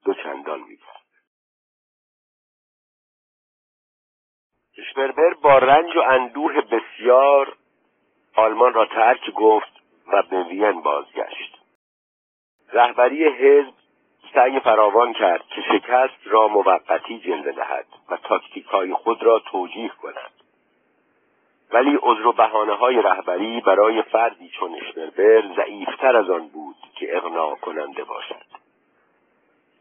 دوچندان 0.05 0.59
می‌کرد. 0.59 1.02
شپربر 4.75 5.33
با 5.33 5.57
رنج 5.57 5.95
و 5.95 5.99
اندوه 5.99 6.61
بسیار 6.61 7.55
آلمان 8.35 8.73
را 8.73 8.85
ترک 8.85 9.31
گفت 9.31 9.71
و 10.07 10.23
به 10.23 10.43
وین 10.43 10.81
بازگشت. 10.81 11.59
رهبری 12.73 13.25
حزب 13.27 13.73
سعی 14.33 14.59
فراوان 14.59 15.13
کرد 15.13 15.43
که 15.47 15.61
شکست 15.61 16.19
را 16.23 16.47
موقتی 16.47 17.19
جلوه 17.19 17.51
دهد 17.51 17.85
و 18.09 18.17
تاکتیکهای 18.17 18.93
خود 18.93 19.23
را 19.23 19.39
توجیه 19.39 19.91
کند. 20.01 20.31
ولی 21.71 21.99
عذر 22.01 22.27
و 22.27 22.31
بحانه 22.31 22.73
های 22.73 23.01
رهبری 23.01 23.61
برای 23.61 24.01
فردی 24.01 24.49
چون 24.49 24.75
اشمربر 24.75 25.43
ضعیفتر 25.55 26.15
از 26.15 26.29
آن 26.29 26.47
بود 26.47 26.75
که 26.95 27.17
اغنا 27.17 27.55
کننده 27.55 28.03
باشد. 28.03 28.52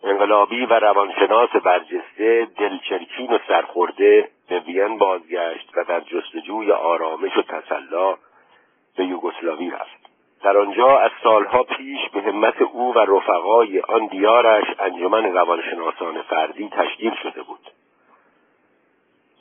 انقلابی 0.04 0.66
و 0.66 0.74
روانشناس 0.74 1.50
برجسته 1.50 2.48
دلچرکین 2.58 3.32
و 3.32 3.38
سرخورده 3.48 4.28
به 4.48 4.60
وین 4.60 4.98
بازگشت 4.98 5.70
و 5.76 5.84
در 5.84 6.00
جستجوی 6.00 6.72
آرامش 6.72 7.36
و 7.36 7.42
تسلا 7.42 8.16
به 8.96 9.04
یوگسلاوی 9.04 9.70
رفت. 9.70 10.02
در 10.42 10.58
آنجا 10.58 10.98
از 10.98 11.10
سالها 11.22 11.62
پیش 11.62 12.08
به 12.08 12.22
همت 12.22 12.62
او 12.62 12.94
و 12.94 12.98
رفقای 12.98 13.80
آن 13.80 14.06
دیارش 14.06 14.66
انجمن 14.78 15.32
روانشناسان 15.32 16.22
فردی 16.22 16.68
تشکیل 16.68 17.14
شده 17.22 17.42
بود. 17.42 17.70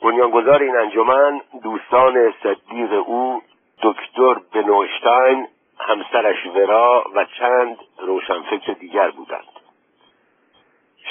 بنیانگذار 0.02 0.62
این 0.62 0.76
انجمن 0.76 1.40
دوستان 1.62 2.34
صدیق 2.42 2.92
او 3.06 3.42
دکتر 3.82 4.34
بنوشتاین 4.52 5.46
همسرش 5.78 6.46
ورا 6.46 7.04
و 7.14 7.24
چند 7.38 7.76
روشنفکر 7.98 8.72
دیگر 8.72 9.10
بودند. 9.10 9.51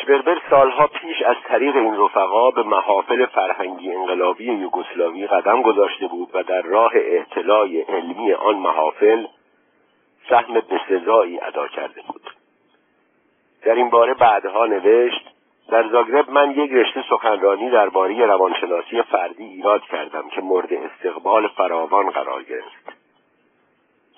شپربر 0.02 0.42
سالها 0.50 0.88
پیش 0.88 1.22
از 1.22 1.36
طریق 1.48 1.76
این 1.76 1.98
رفقا 1.98 2.52
به 2.52 2.64
محافل 2.64 3.26
فرهنگی 3.26 3.96
انقلابی 3.96 4.46
یوگسلاوی 4.46 5.28
قدم 5.28 5.62
گذاشته 5.62 6.08
بود 6.08 6.30
و 6.34 6.44
در 6.44 6.62
راه 6.62 6.92
اطلاع 6.96 7.68
علمی 7.90 8.34
آن 8.34 8.56
محافل 8.56 9.26
سهم 10.30 10.54
بسزایی 10.54 11.40
ادا 11.40 11.68
کرده 11.68 12.02
بود. 12.08 12.22
در 13.64 13.76
این 13.76 13.90
باره 13.90 14.14
بعدها 14.14 14.66
نوشت 14.66 15.32
در 15.70 15.90
زاگرب 15.90 16.30
من 16.30 16.52
یک 16.52 16.72
رشته 16.72 17.04
سخنرانی 17.10 17.70
درباره 17.70 18.26
روانشناسی 18.26 19.02
فردی 19.02 19.44
ایراد 19.44 19.82
کردم 19.82 20.30
که 20.30 20.42
مورد 20.42 20.74
استقبال 20.74 21.48
فراوان 21.48 22.10
قرار 22.10 22.44
گرفت. 22.44 22.94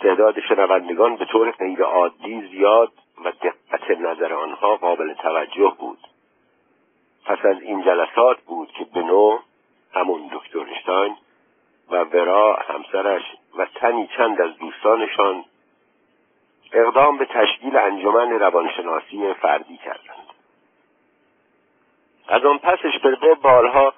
تعداد 0.02 0.40
شنوندگان 0.40 1.16
به 1.16 1.26
طور 1.26 1.52
غیرعادی 1.52 2.42
زیاد 2.52 2.92
و 3.26 3.32
دقت 3.32 3.92
نظر 3.92 4.34
آنها 4.34 4.76
قابل 4.76 5.14
توجه 5.14 5.76
بود. 5.80 6.00
پس 7.26 7.46
از 7.46 7.62
این 7.62 7.84
جلسات 7.84 8.42
بود 8.42 8.72
که 8.72 8.86
بنو 8.86 9.40
همون 9.94 10.30
دکتر 10.34 10.60
اشتاین 10.60 11.16
و 11.92 12.04
ورا 12.04 12.56
همسرش 12.56 13.22
و 13.58 13.66
تنی 13.66 14.10
چند 14.18 14.42
از 14.42 14.58
دوستانشان 14.58 15.46
اقدام 16.74 17.18
به 17.18 17.26
تشکیل 17.26 17.78
انجمن 17.78 18.30
روانشناسی 18.30 19.34
فردی 19.34 19.78
کردند. 19.78 20.28
از 22.28 22.46
آن 22.46 22.58
پسش 22.58 23.00
به 23.04 23.36
بارها 23.36 23.94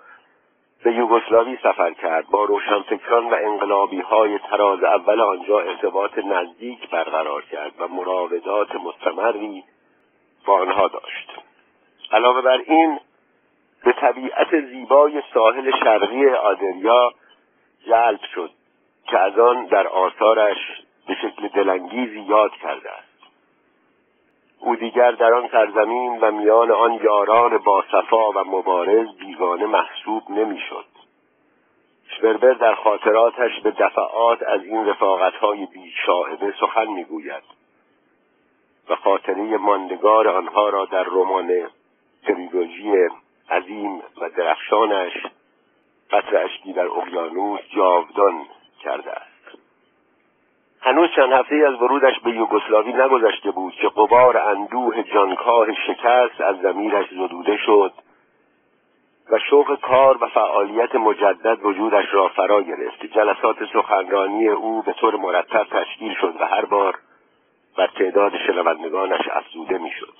به 0.85 0.93
یوگسلاوی 0.93 1.57
سفر 1.63 1.93
کرد. 1.93 2.27
با 2.27 2.43
روشنفکران 2.43 3.29
و 3.29 3.33
انقلابی 3.33 4.01
های 4.01 4.39
تراز 4.39 4.83
اول 4.83 5.21
آنجا 5.21 5.59
ارتباط 5.59 6.17
نزدیک 6.17 6.89
برقرار 6.89 7.41
کرد 7.41 7.71
و 7.79 7.87
مراودات 7.87 8.75
مستمری 8.75 9.63
با 10.45 10.59
آنها 10.59 10.87
داشت. 10.87 11.31
علاوه 12.11 12.41
بر 12.41 12.57
این 12.57 12.99
به 13.83 13.91
طبیعت 13.91 14.61
زیبای 14.61 15.23
ساحل 15.33 15.71
شرقی 15.83 16.29
آدریا 16.29 17.13
جلب 17.87 18.19
شد 18.35 18.51
که 19.07 19.19
از 19.19 19.39
آن 19.39 19.65
در 19.65 19.87
آثارش 19.87 20.57
به 21.07 21.15
شکل 21.15 21.47
دلانگیزی 21.47 22.19
یاد 22.19 22.51
کرده 22.51 22.91
است. 22.91 23.04
او 24.65 24.75
دیگر 24.75 25.11
در 25.11 25.33
آن 25.33 25.47
سرزمین 25.47 26.19
و 26.21 26.31
میان 26.31 26.71
آن 26.71 26.93
یاران 26.93 27.57
باصفا 27.57 28.31
و 28.31 28.43
مبارز 28.45 29.07
بیگانه 29.19 29.65
محسوب 29.65 30.29
نمی‌شد. 30.29 30.85
شپربر 32.07 32.53
در 32.53 32.75
خاطراتش 32.75 33.59
به 33.63 33.71
دفعات 33.71 34.43
از 34.43 34.63
این 34.63 34.85
رفاقتهای 34.85 35.65
بیشاهده 35.65 36.53
سخن 36.59 36.85
می‌گوید 36.85 37.43
و 38.89 38.95
خاطره 38.95 39.57
ماندگار 39.57 40.27
آنها 40.27 40.69
را 40.69 40.85
در 40.85 41.03
رمان 41.03 41.69
تریلوژی 42.23 42.93
عظیم 43.49 43.97
و 43.97 44.29
درخشانش 44.37 45.13
قطر 46.11 46.37
اشکی 46.37 46.73
در 46.73 46.87
اقیانوس 46.87 47.61
جاودان 47.75 48.45
کرده 48.83 49.11
است. 49.11 49.34
هنوز 50.85 51.09
چند 51.15 51.33
هفته 51.33 51.55
از 51.55 51.81
ورودش 51.81 52.19
به 52.19 52.31
یوگسلاوی 52.31 52.93
نگذشته 52.93 53.51
بود 53.51 53.73
که 53.73 53.87
قبار 53.87 54.37
اندوه 54.37 55.03
جانکاه 55.03 55.67
شکست 55.87 56.41
از 56.41 56.55
زمیرش 56.61 57.09
زدوده 57.09 57.57
شد 57.57 57.93
و 59.29 59.39
شوق 59.49 59.79
کار 59.81 60.23
و 60.23 60.27
فعالیت 60.27 60.95
مجدد 60.95 61.65
وجودش 61.65 62.05
را 62.11 62.27
فرا 62.27 62.61
گرفت. 62.61 63.05
جلسات 63.05 63.57
سخنرانی 63.73 64.47
او 64.47 64.81
به 64.81 64.93
طور 64.93 65.15
مرتب 65.15 65.63
تشکیل 65.63 66.13
شد 66.21 66.33
و 66.39 66.45
هر 66.45 66.65
بار 66.65 66.99
بر 67.77 67.87
تعداد 67.87 68.31
شنوندگانش 68.47 69.27
افزوده 69.31 69.77
می‌شد. 69.77 70.15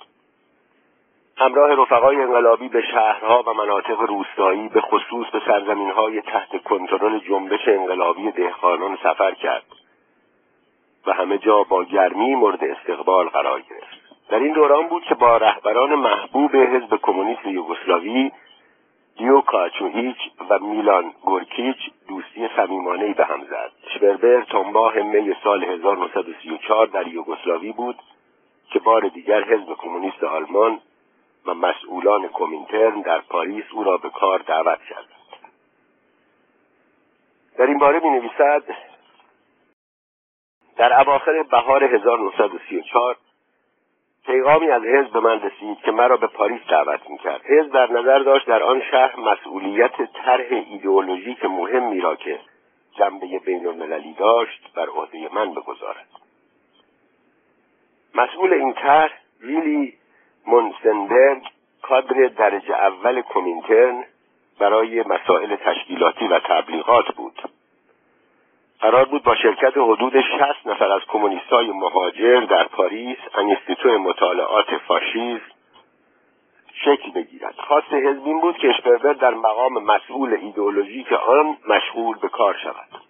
همراه 1.38 1.74
رفقای 1.74 2.16
انقلابی 2.16 2.68
به 2.68 2.82
شهرها 2.82 3.42
و 3.46 3.52
مناطق 3.52 4.00
روستایی 4.00 4.68
به 4.68 4.80
خصوص 4.80 5.26
به 5.32 5.40
سرزمینهای 5.46 6.20
تحت 6.20 6.62
کنترل 6.64 7.18
جنبش 7.18 7.68
انقلابی 7.68 8.30
دهقانان 8.30 8.98
سفر 9.02 9.34
کرد. 9.34 9.85
و 11.06 11.12
همه 11.12 11.38
جا 11.38 11.62
با 11.62 11.84
گرمی 11.84 12.34
مورد 12.34 12.64
استقبال 12.64 13.28
قرار 13.28 13.60
گرفت. 13.60 14.06
در 14.28 14.38
این 14.38 14.52
دوران 14.52 14.88
بود 14.88 15.02
که 15.02 15.14
با 15.14 15.36
رهبران 15.36 15.94
محبوب 15.94 16.56
حزب 16.56 16.96
کمونیست 17.02 17.46
یوگسلاوی 17.46 18.32
دیو 19.16 19.40
کاچوهیچ 19.40 20.16
و 20.50 20.58
میلان 20.58 21.12
گورکیچ 21.22 21.76
دوستی 22.08 22.48
صمیمانهای 22.56 23.12
به 23.14 23.24
هم 23.24 23.44
زد. 23.44 23.72
شبربر 23.94 24.42
تنباه 24.42 24.98
می 24.98 25.34
سال 25.44 25.64
1934 25.64 26.86
در 26.86 27.06
یوگسلاوی 27.06 27.72
بود 27.72 27.96
که 28.70 28.78
بار 28.78 29.08
دیگر 29.08 29.44
حزب 29.44 29.74
کمونیست 29.74 30.24
آلمان 30.24 30.80
و 31.46 31.54
مسئولان 31.54 32.28
کومینترن 32.28 33.00
در 33.00 33.18
پاریس 33.20 33.64
او 33.72 33.84
را 33.84 33.96
به 33.96 34.10
کار 34.10 34.38
دعوت 34.38 34.78
کردند. 34.88 35.16
در 37.58 37.66
این 37.66 37.78
باره 37.78 38.00
می 38.00 38.10
نویسد 38.10 38.62
در 40.76 41.00
اواخر 41.00 41.42
بهار 41.42 41.84
1934 41.84 43.16
پیغامی 44.26 44.70
از 44.70 44.82
حزب 44.82 45.12
به 45.12 45.20
من 45.20 45.40
رسید 45.40 45.78
که 45.78 45.90
مرا 45.90 46.16
به 46.16 46.26
پاریس 46.26 46.60
دعوت 46.70 47.10
می‌کرد. 47.10 47.40
حزب 47.44 47.72
در 47.72 47.92
نظر 47.92 48.18
داشت 48.18 48.46
در 48.46 48.62
آن 48.62 48.82
شهر 48.90 49.20
مسئولیت 49.20 50.12
طرح 50.12 50.46
ایدئولوژیک 50.50 51.44
مهمی 51.44 52.00
را 52.00 52.16
که 52.16 52.40
جنبه 52.98 53.38
بین 53.38 53.66
المللی 53.66 54.12
داشت 54.12 54.72
بر 54.74 54.88
عهده 54.88 55.34
من 55.34 55.54
بگذارد. 55.54 56.06
مسئول 58.14 58.52
این 58.52 58.72
طرح 58.72 59.12
ویلی 59.40 59.94
مونسنبرگ 60.46 61.42
کادر 61.82 62.26
درجه 62.26 62.74
اول 62.74 63.22
کمینترن 63.22 64.04
برای 64.58 65.02
مسائل 65.02 65.56
تشکیلاتی 65.56 66.28
و 66.28 66.38
تبلیغات 66.38 67.14
بود. 67.16 67.42
قرار 68.80 69.04
بود 69.04 69.22
با 69.22 69.34
شرکت 69.34 69.76
حدود 69.76 70.20
60 70.20 70.66
نفر 70.66 70.92
از 70.92 71.00
کمونیستای 71.08 71.70
مهاجر 71.70 72.40
در 72.40 72.64
پاریس 72.64 73.18
انیستیتو 73.34 73.98
مطالعات 73.98 74.76
فاشیسم 74.76 75.56
شکل 76.84 77.10
بگیرد. 77.10 77.54
خواست 77.58 77.92
حزب 77.92 78.26
این 78.26 78.40
بود 78.40 78.56
که 78.56 78.68
اشپربر 78.68 79.12
در 79.12 79.34
مقام 79.34 79.72
مسئول 79.72 80.34
ایدئولوژیک 80.34 81.12
آن 81.12 81.56
مشغول 81.68 82.18
به 82.18 82.28
کار 82.28 82.56
شود. 82.62 83.02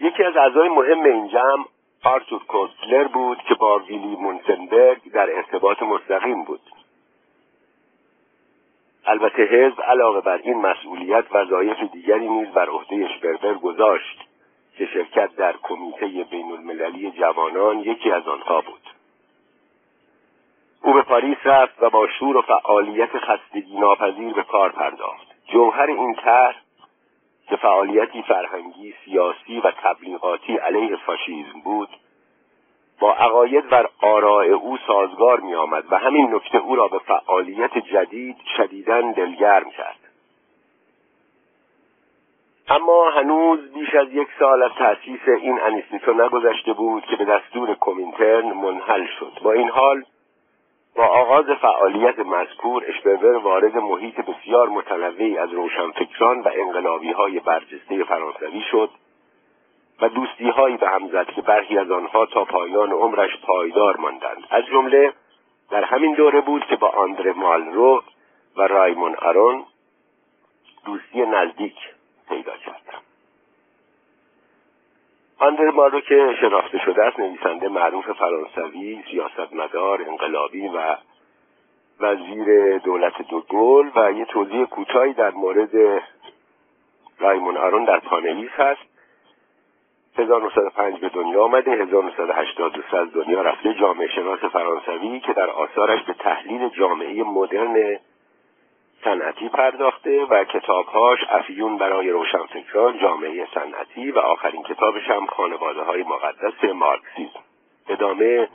یکی 0.00 0.24
از 0.24 0.36
اعضای 0.36 0.68
مهم 0.68 1.04
این 1.04 1.28
جمع 1.28 1.64
آرتور 2.04 2.44
کوستلر 2.44 3.04
بود 3.04 3.38
که 3.38 3.54
با 3.54 3.78
ویلی 3.78 4.16
مونسنبرگ 4.16 5.12
در 5.12 5.36
ارتباط 5.36 5.82
مستقیم 5.82 6.44
بود. 6.44 6.60
البته 9.06 9.42
حزب 9.42 9.82
علاوه 9.82 10.20
بر 10.20 10.40
این 10.44 10.60
مسئولیت 10.60 11.24
وظایف 11.32 11.76
دیگری 11.92 12.28
نیز 12.28 12.48
بر 12.48 12.68
عهده 12.68 12.96
اشپربر 12.96 13.54
گذاشت 13.54 14.20
که 14.76 14.86
شرکت 14.86 15.36
در 15.36 15.54
کمیته 15.62 16.06
بین 16.06 16.52
المللی 16.52 17.10
جوانان 17.10 17.78
یکی 17.78 18.10
از 18.10 18.28
آنها 18.28 18.60
بود. 18.60 18.80
او 20.82 20.92
به 20.92 21.02
پاریس 21.02 21.38
رفت 21.44 21.82
و 21.82 21.90
با 21.90 22.08
شور 22.08 22.36
و 22.36 22.42
فعالیت 22.42 23.18
خستگی 23.18 23.78
ناپذیر 23.78 24.34
به 24.34 24.42
کار 24.42 24.72
پرداخت. 24.72 25.26
جوهر 25.52 25.86
این 25.86 26.14
طرح 26.14 26.56
که 27.48 27.56
فعالیتی 27.56 28.22
فرهنگی 28.22 28.94
سیاسی 29.04 29.60
و 29.60 29.70
تبلیغاتی 29.70 30.56
علیه 30.56 30.96
فاشیزم 30.96 31.60
بود 31.64 31.88
با 33.04 33.14
عقاید 33.14 33.64
و 33.72 33.84
آراء 34.00 34.44
او 34.44 34.78
سازگار 34.86 35.40
می 35.40 35.54
آمد 35.54 35.84
و 35.90 35.98
همین 35.98 36.34
نکته 36.34 36.58
او 36.58 36.76
را 36.76 36.88
به 36.88 36.98
فعالیت 36.98 37.78
جدید 37.78 38.36
شدیداً 38.56 39.00
دلگرم 39.00 39.70
کرد. 39.70 39.98
اما 42.68 43.10
هنوز 43.10 43.72
بیش 43.74 43.94
از 43.94 44.08
یک 44.12 44.28
سال 44.38 44.62
از 44.62 44.70
تأسیس 44.78 45.20
این 45.28 45.60
انیستیتو 45.60 46.12
نگذشته 46.12 46.72
بود 46.72 47.04
که 47.04 47.16
به 47.16 47.24
دستور 47.24 47.74
کومینترن 47.74 48.52
منحل 48.52 49.06
شد. 49.18 49.32
با 49.42 49.52
این 49.52 49.68
حال 49.68 50.04
با 50.96 51.04
آغاز 51.04 51.46
فعالیت 51.62 52.18
مذکور 52.18 52.84
اشپرور 52.88 53.36
وارد 53.36 53.76
محیط 53.76 54.20
بسیار 54.20 54.68
متنوعی 54.68 55.38
از 55.38 55.52
روشنفکران 55.52 56.40
و 56.40 56.50
انقلابی 56.54 57.12
های 57.12 57.40
برجسته 57.40 58.04
فرانسوی 58.04 58.62
شد. 58.70 58.90
و 60.04 60.08
دوستی 60.08 60.48
هایی 60.48 60.76
به 60.76 60.88
هم 60.88 61.08
زد 61.08 61.26
که 61.26 61.42
برخی 61.42 61.78
از 61.78 61.90
آنها 61.90 62.26
تا 62.26 62.44
پایان 62.44 62.92
عمرش 62.92 63.30
پایدار 63.42 63.96
ماندند. 63.96 64.44
از 64.50 64.64
جمله 64.66 65.12
در 65.70 65.84
همین 65.84 66.14
دوره 66.14 66.40
بود 66.40 66.64
که 66.64 66.76
با 66.76 66.88
آندره 66.88 67.32
مالرو 67.32 68.02
و 68.56 68.62
رایمون 68.62 69.14
آرون 69.14 69.64
دوستی 70.84 71.26
نزدیک 71.26 71.76
پیدا 72.28 72.56
کردم. 72.56 73.00
آندره 75.38 75.70
مالرو 75.70 76.00
که 76.00 76.36
شناخته 76.40 76.78
شده 76.78 77.04
است 77.04 77.18
نویسنده 77.18 77.68
معروف 77.68 78.10
فرانسوی 78.10 79.02
سیاستمدار 79.10 80.02
انقلابی 80.02 80.68
و 80.68 80.96
وزیر 82.00 82.78
دولت 82.78 83.28
دوگل 83.28 83.90
و 83.94 84.12
یه 84.12 84.24
توضیح 84.24 84.64
کوتاهی 84.64 85.12
در 85.12 85.30
مورد 85.30 86.02
رایمون 87.18 87.56
آرون 87.56 87.84
در 87.84 87.98
پانویس 87.98 88.50
هست. 88.50 88.93
1905 90.18 91.00
به 91.00 91.08
دنیا 91.08 91.44
آمده 91.44 91.70
1982 91.70 92.96
از 92.96 93.12
دنیا 93.12 93.42
رفته 93.42 93.74
جامعه 93.74 94.08
شناس 94.08 94.38
فرانسوی 94.38 95.20
که 95.20 95.32
در 95.32 95.50
آثارش 95.50 96.02
به 96.02 96.12
تحلیل 96.12 96.68
جامعه 96.68 97.22
مدرن 97.22 97.98
صنعتی 99.04 99.48
پرداخته 99.48 100.24
و 100.24 100.44
کتابهاش 100.44 101.18
افیون 101.28 101.78
برای 101.78 102.10
روشنفکران 102.10 102.98
جامعه 102.98 103.46
صنعتی 103.54 104.10
و 104.10 104.18
آخرین 104.18 104.62
کتابش 104.62 105.10
هم 105.10 105.26
خانواده 105.26 105.82
های 105.82 106.02
مقدس 106.02 106.64
مارکسیزم. 106.74 107.44
ادامه 107.88 108.48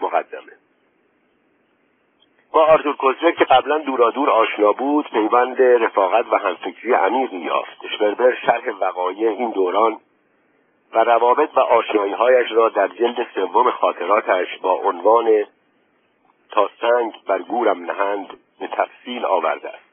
مقدمه. 0.00 0.52
با 2.52 2.64
آرتور 2.64 2.96
کوزر 2.96 3.30
که 3.30 3.44
قبلا 3.44 3.78
دورادور 3.78 4.30
آشنا 4.30 4.72
بود 4.72 5.10
پیوند 5.10 5.62
رفاقت 5.62 6.26
و 6.32 6.36
همفکری 6.36 6.92
عمیقی 6.92 7.38
یافت. 7.38 7.86
شپربر 7.96 8.34
شرح 8.46 8.70
وقایع 8.80 9.30
این 9.30 9.50
دوران 9.50 9.96
و 10.94 10.98
روابط 10.98 11.56
و 11.56 11.60
هایش 12.16 12.52
را 12.52 12.68
در 12.68 12.88
جلد 12.88 13.26
سوم 13.34 13.70
خاطراتش 13.70 14.58
با 14.62 14.72
عنوان 14.72 15.44
تا 16.50 16.70
سنگ 16.80 17.12
بر 17.26 17.38
گورم 17.42 17.84
نهند 17.84 18.38
به 18.60 18.66
تفصیل 18.66 19.24
آورده 19.24 19.68
است 19.68 19.90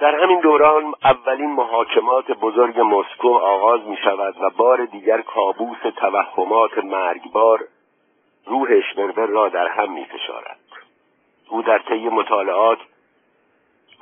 در 0.00 0.14
همین 0.14 0.40
دوران 0.40 0.94
اولین 1.04 1.50
محاکمات 1.50 2.30
بزرگ 2.30 2.80
مسکو 2.80 3.28
آغاز 3.28 3.80
می 3.86 3.96
شود 3.96 4.34
و 4.40 4.50
بار 4.50 4.84
دیگر 4.84 5.20
کابوس 5.20 5.78
توهمات 5.96 6.78
مرگبار 6.78 7.64
روح 8.46 8.68
اشمربر 8.70 9.26
را 9.26 9.48
در 9.48 9.68
هم 9.68 9.92
می 9.92 10.04
فشارد. 10.04 10.58
او 11.48 11.62
در 11.62 11.78
طی 11.78 12.08
مطالعات 12.08 12.78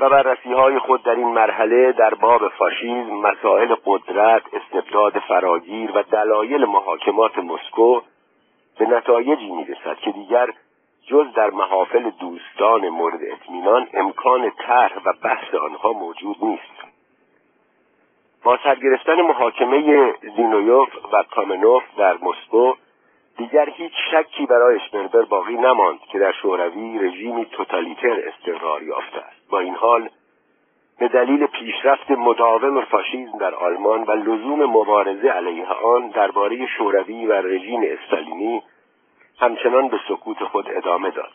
و 0.00 0.08
بررسی 0.08 0.52
های 0.52 0.78
خود 0.78 1.02
در 1.02 1.14
این 1.14 1.28
مرحله 1.28 1.92
در 1.92 2.14
باب 2.14 2.48
فاشیزم 2.48 3.14
مسائل 3.14 3.74
قدرت 3.84 4.42
استبداد 4.52 5.18
فراگیر 5.18 5.90
و 5.94 6.02
دلایل 6.02 6.64
محاکمات 6.64 7.38
مسکو 7.38 8.00
به 8.78 8.86
نتایجی 8.86 9.50
می‌رسد 9.50 9.96
که 9.96 10.10
دیگر 10.12 10.52
جز 11.06 11.32
در 11.34 11.50
محافل 11.50 12.10
دوستان 12.10 12.88
مورد 12.88 13.20
اطمینان 13.22 13.88
امکان 13.94 14.50
طرح 14.50 14.98
و 15.04 15.12
بحث 15.22 15.54
آنها 15.54 15.92
موجود 15.92 16.36
نیست. 16.42 16.86
با 18.44 18.58
سرگرفتن 18.64 19.22
محاکمه 19.22 20.14
زینویوف 20.36 20.88
و 21.12 21.22
کامنوف 21.22 21.82
در 21.98 22.18
مسکو 22.22 22.74
دیگر 23.36 23.70
هیچ 23.70 23.92
شکی 24.10 24.46
برای 24.46 24.76
اشمربر 24.76 25.22
باقی 25.22 25.54
نماند 25.54 26.00
که 26.00 26.18
در 26.18 26.32
شوروی 26.32 26.98
رژیمی 26.98 27.46
توتالیتر 27.46 28.28
استقرار 28.28 28.82
یافته 28.82 29.18
است. 29.18 29.35
با 29.50 29.58
این 29.58 29.74
حال 29.74 30.10
به 30.98 31.08
دلیل 31.08 31.46
پیشرفت 31.46 32.10
مداوم 32.10 32.84
فاشیزم 32.84 33.38
در 33.38 33.54
آلمان 33.54 34.02
و 34.02 34.10
لزوم 34.10 34.64
مبارزه 34.64 35.28
علیه 35.28 35.66
آن 35.66 36.08
درباره 36.08 36.66
شوروی 36.66 37.26
و 37.26 37.32
رژیم 37.32 37.80
استالینی 37.84 38.62
همچنان 39.38 39.88
به 39.88 39.98
سکوت 40.08 40.44
خود 40.44 40.66
ادامه 40.70 41.10
داد. 41.10 41.32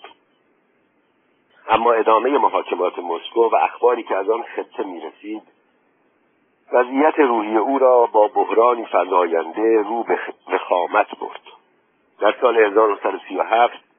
اما 1.70 1.94
ادامه 1.94 2.38
محاکمات 2.38 3.00
مسکو 3.00 3.50
و 3.50 3.56
اخباری 3.56 4.04
که 4.04 4.16
از 4.16 4.30
آن 4.30 4.44
خطه 4.44 4.84
می 4.84 5.02
رسید 5.02 5.42
وضعیت 6.74 7.20
روحی 7.20 7.58
او 7.58 7.80
را 7.80 8.06
با 8.06 8.28
بحرانی 8.28 8.86
فزاینده 8.92 9.82
رو 9.82 10.04
به 10.48 10.58
خامت 10.58 11.20
برد. 11.20 11.42
در 12.20 12.36
سال 12.42 12.58
1937 12.58 13.91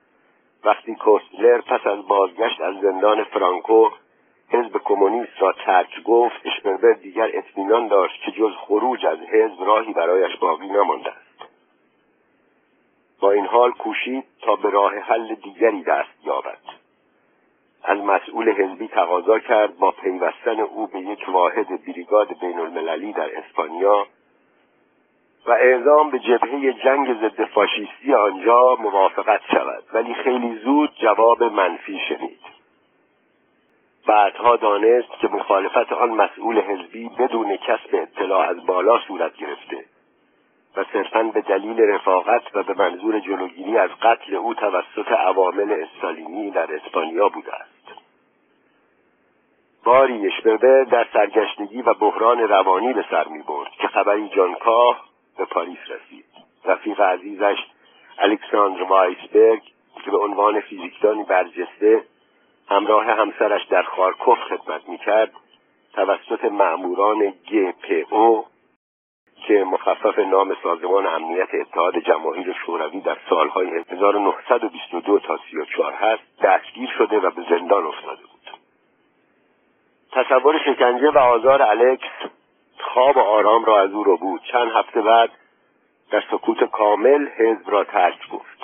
وقتی 0.65 0.95
کوستلر 0.95 1.61
پس 1.61 1.87
از 1.87 2.07
بازگشت 2.07 2.61
از 2.61 2.75
زندان 2.81 3.25
فرانکو 3.25 3.91
حزب 4.49 4.79
کمونیست 4.85 5.33
را 5.39 5.53
ترک 5.53 6.03
گفت 6.03 6.37
اشپربر 6.45 6.93
دیگر 6.93 7.31
اطمینان 7.35 7.89
داشت 7.89 8.23
که 8.25 8.31
جز 8.31 8.53
خروج 8.57 9.07
از 9.07 9.19
حزب 9.19 9.63
راهی 9.65 9.93
برایش 9.93 10.37
باقی 10.37 10.67
نمانده 10.67 11.11
است. 11.11 11.51
با 13.21 13.33
این 13.33 13.47
حال 13.47 13.71
کوشید 13.73 14.25
تا 14.41 14.57
به 14.57 14.71
راه 14.71 14.95
حل 14.95 15.35
دیگری 15.35 15.83
دست 15.83 16.27
یابد. 16.27 16.59
از 17.83 17.99
مسئول 17.99 18.53
حزبی 18.53 18.89
تقاضا 18.89 19.39
کرد 19.39 19.79
با 19.79 19.91
پیوستن 19.91 20.61
او 20.61 20.87
به 20.87 21.01
یک 21.01 21.29
واحد 21.29 21.85
بریگاد 21.87 22.39
بین 22.41 22.59
المللی 22.59 23.13
در 23.13 23.39
اسپانیا 23.39 24.07
و 25.47 25.51
اعزام 25.51 26.11
به 26.11 26.19
جبهه 26.19 26.73
جنگ 26.73 27.21
ضد 27.21 27.45
فاشیستی 27.45 28.15
آنجا 28.15 28.77
موافقت 28.81 29.41
شود. 29.51 29.85
ولی 29.93 30.15
خیلی 30.15 30.59
زود 30.59 30.91
جواب 30.95 31.43
منفی 31.43 32.01
شنید. 32.09 32.41
بعدها 34.07 34.57
دانست 34.57 35.19
که 35.21 35.29
مخالفت 35.29 35.93
آن 35.93 36.11
مسئول 36.11 36.61
حزبی 36.61 37.09
بدون 37.09 37.57
کسب 37.57 37.91
اطلاع 37.93 38.49
از 38.49 38.67
بالا 38.67 38.99
صورت 38.99 39.37
گرفته 39.37 39.85
و 40.77 40.85
صرفا 40.93 41.23
به 41.23 41.41
دلیل 41.41 41.81
رفاقت 41.81 42.43
و 42.57 42.63
به 42.63 42.75
منظور 42.75 43.21
جلوگیری 43.21 43.79
از 43.79 43.91
قتل 44.03 44.35
او 44.35 44.55
توسط 44.55 45.13
عوامل 45.13 45.73
استالینی 45.73 46.51
در 46.51 46.75
اسپانیا 46.75 47.29
بوده 47.29 47.55
است. 47.55 47.73
باری 49.85 50.27
اشبربه 50.27 50.87
در 50.91 51.07
سرگشتگی 51.13 51.83
و 51.83 51.95
بحران 51.95 52.39
روانی 52.39 52.93
به 52.93 53.05
سر 53.11 53.29
می 53.29 53.43
برد 53.43 53.71
که 53.71 53.89
خبری 53.89 54.29
جانکاه 54.29 55.12
به 55.39 55.45
پاریس 55.45 55.79
رسید. 55.89 56.25
رفیق 56.65 57.01
عزیزش 57.01 57.57
الکساندر 58.19 58.83
وایسبرگ 58.83 59.63
که 60.05 60.11
به 60.11 60.19
عنوان 60.19 60.61
فیزیکدانی 60.61 61.25
برجسته 61.25 62.05
همراه 62.69 63.07
همسرش 63.07 63.65
در 63.65 63.83
خارکوف 63.83 64.39
خدمت 64.39 64.89
می‌کرد 64.89 65.33
توسط 65.95 66.45
مأموران 66.45 67.35
او 68.11 68.47
که 69.47 69.65
مخفف 69.65 70.19
نام 70.19 70.57
سازمان 70.63 71.07
امنیت 71.07 71.55
اتحاد 71.55 71.99
جماهیر 71.99 72.53
شوروی 72.67 73.01
در 73.01 73.17
سالهای 73.31 73.85
1922 73.89 75.19
تا 75.19 75.39
34 75.51 75.93
هست 75.93 76.23
دستگیر 76.43 76.91
شده 76.99 77.19
و 77.19 77.31
به 77.31 77.43
زندان 77.51 77.87
افتاده 77.87 78.23
بود. 78.23 78.59
تصور 80.13 80.59
شکنجه 80.59 81.11
و 81.11 81.19
آزار 81.19 81.63
الکس 81.63 82.33
خواب 82.93 83.19
آرام 83.19 83.65
را 83.65 83.81
از 83.81 83.91
او 83.91 84.05
رو 84.05 84.17
بود. 84.17 84.41
چند 84.53 84.73
هفته 84.73 85.01
بعد 85.01 85.31
در 86.11 86.25
سکوت 86.31 86.65
کامل 86.65 87.29
حزب 87.29 87.71
را 87.71 87.85
ترک 87.85 88.29
گفت. 88.29 88.59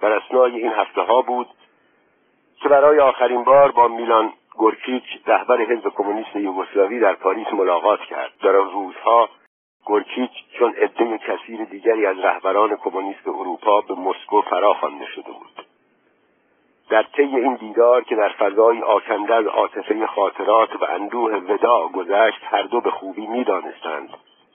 بر 0.00 0.12
اسنای 0.12 0.60
این 0.60 0.72
هفته 0.72 1.00
ها 1.00 1.22
بود 1.22 1.46
که 2.62 2.68
برای 2.68 3.00
آخرین 3.00 3.44
بار 3.44 3.72
با 3.72 3.88
میلان 3.88 4.32
گورکیچ 4.56 5.04
رهبر 5.26 5.60
حزب 5.60 5.88
کمونیست 5.88 6.36
یوگسلاوی 6.36 7.00
در 7.00 7.14
پاریس 7.14 7.46
ملاقات 7.52 8.00
کرد. 8.00 8.32
در 8.42 8.56
آن 8.56 8.70
روزها 8.70 9.28
گورکیچ 9.84 10.30
چون 10.58 10.74
عده 10.74 11.18
کثیر 11.18 11.64
دیگری 11.64 12.06
از 12.06 12.18
رهبران 12.18 12.76
کمونیست 12.76 13.28
اروپا 13.28 13.80
به 13.80 13.94
مسکو 13.94 14.42
فرا 14.42 14.74
خوانده 14.74 15.06
شده 15.06 15.32
بود. 15.32 15.66
در 16.90 17.02
طی 17.02 17.22
این 17.22 17.54
دیدار 17.54 18.04
که 18.04 18.16
در 18.16 18.28
فضای 18.28 18.82
آکنده 18.82 19.34
از 19.34 19.46
عاطفه 19.46 20.06
خاطرات 20.06 20.82
و 20.82 20.84
اندوه 20.84 21.34
وداع 21.34 21.88
گذشت 21.88 22.40
هر 22.42 22.62
دو 22.62 22.80
به 22.80 22.90
خوبی 22.90 23.26
می‌دانستند 23.26 24.08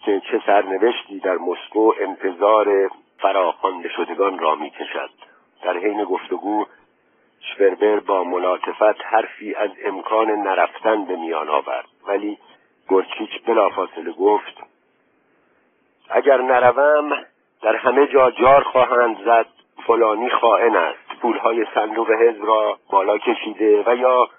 که 0.06 0.22
چه 0.32 0.42
سرنوشتی 0.46 1.20
در 1.20 1.38
مسکو 1.38 1.94
انتظار 2.00 2.90
فراخوانده 3.20 3.90
شدگان 3.90 4.40
را 4.40 4.56
می‌کشد. 4.56 5.10
در 5.64 5.78
حین 5.78 6.04
گفتگو 6.04 6.66
شپربر 7.42 8.00
با 8.00 8.24
ملاطفت 8.24 9.06
حرفی 9.06 9.56
از 9.56 9.70
امکان 9.86 10.32
نرفتن 10.32 11.06
به 11.06 11.16
میان 11.16 11.50
آورد 11.50 11.86
ولی 12.08 12.38
گرچیچ 12.90 13.30
بلافاصله 13.46 14.12
گفت 14.12 14.64
اگر 16.10 16.42
نروم 16.42 17.26
در 17.62 17.76
همه 17.76 18.08
جا 18.08 18.32
جار 18.32 18.64
خواهند 18.64 19.18
زد 19.26 19.46
فلانی 19.88 20.30
خائن 20.30 20.76
است. 20.76 21.01
پولهای 21.22 21.66
صندوق 21.74 22.12
حزب 22.12 22.46
را 22.46 22.78
بالا 22.90 23.18
کشیده 23.18 23.84
و 23.86 23.96
یا 23.96 24.30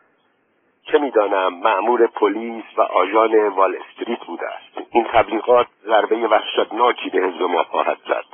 چه 0.85 0.99
می‌دانم 0.99 1.55
مأمور 1.55 2.07
پلیس 2.07 2.65
و 2.77 2.83
آژان 2.83 3.49
وال 3.49 3.77
استریت 3.77 4.25
بوده 4.25 4.47
است. 4.47 4.89
این 4.91 5.05
تبلیغات 5.05 5.67
ضربه 5.85 6.17
وحشتناکی 6.17 7.11
به 7.11 7.19
حزب 7.19 7.43
ما 7.43 7.65
خواهد 7.65 7.99
زد. 8.09 8.25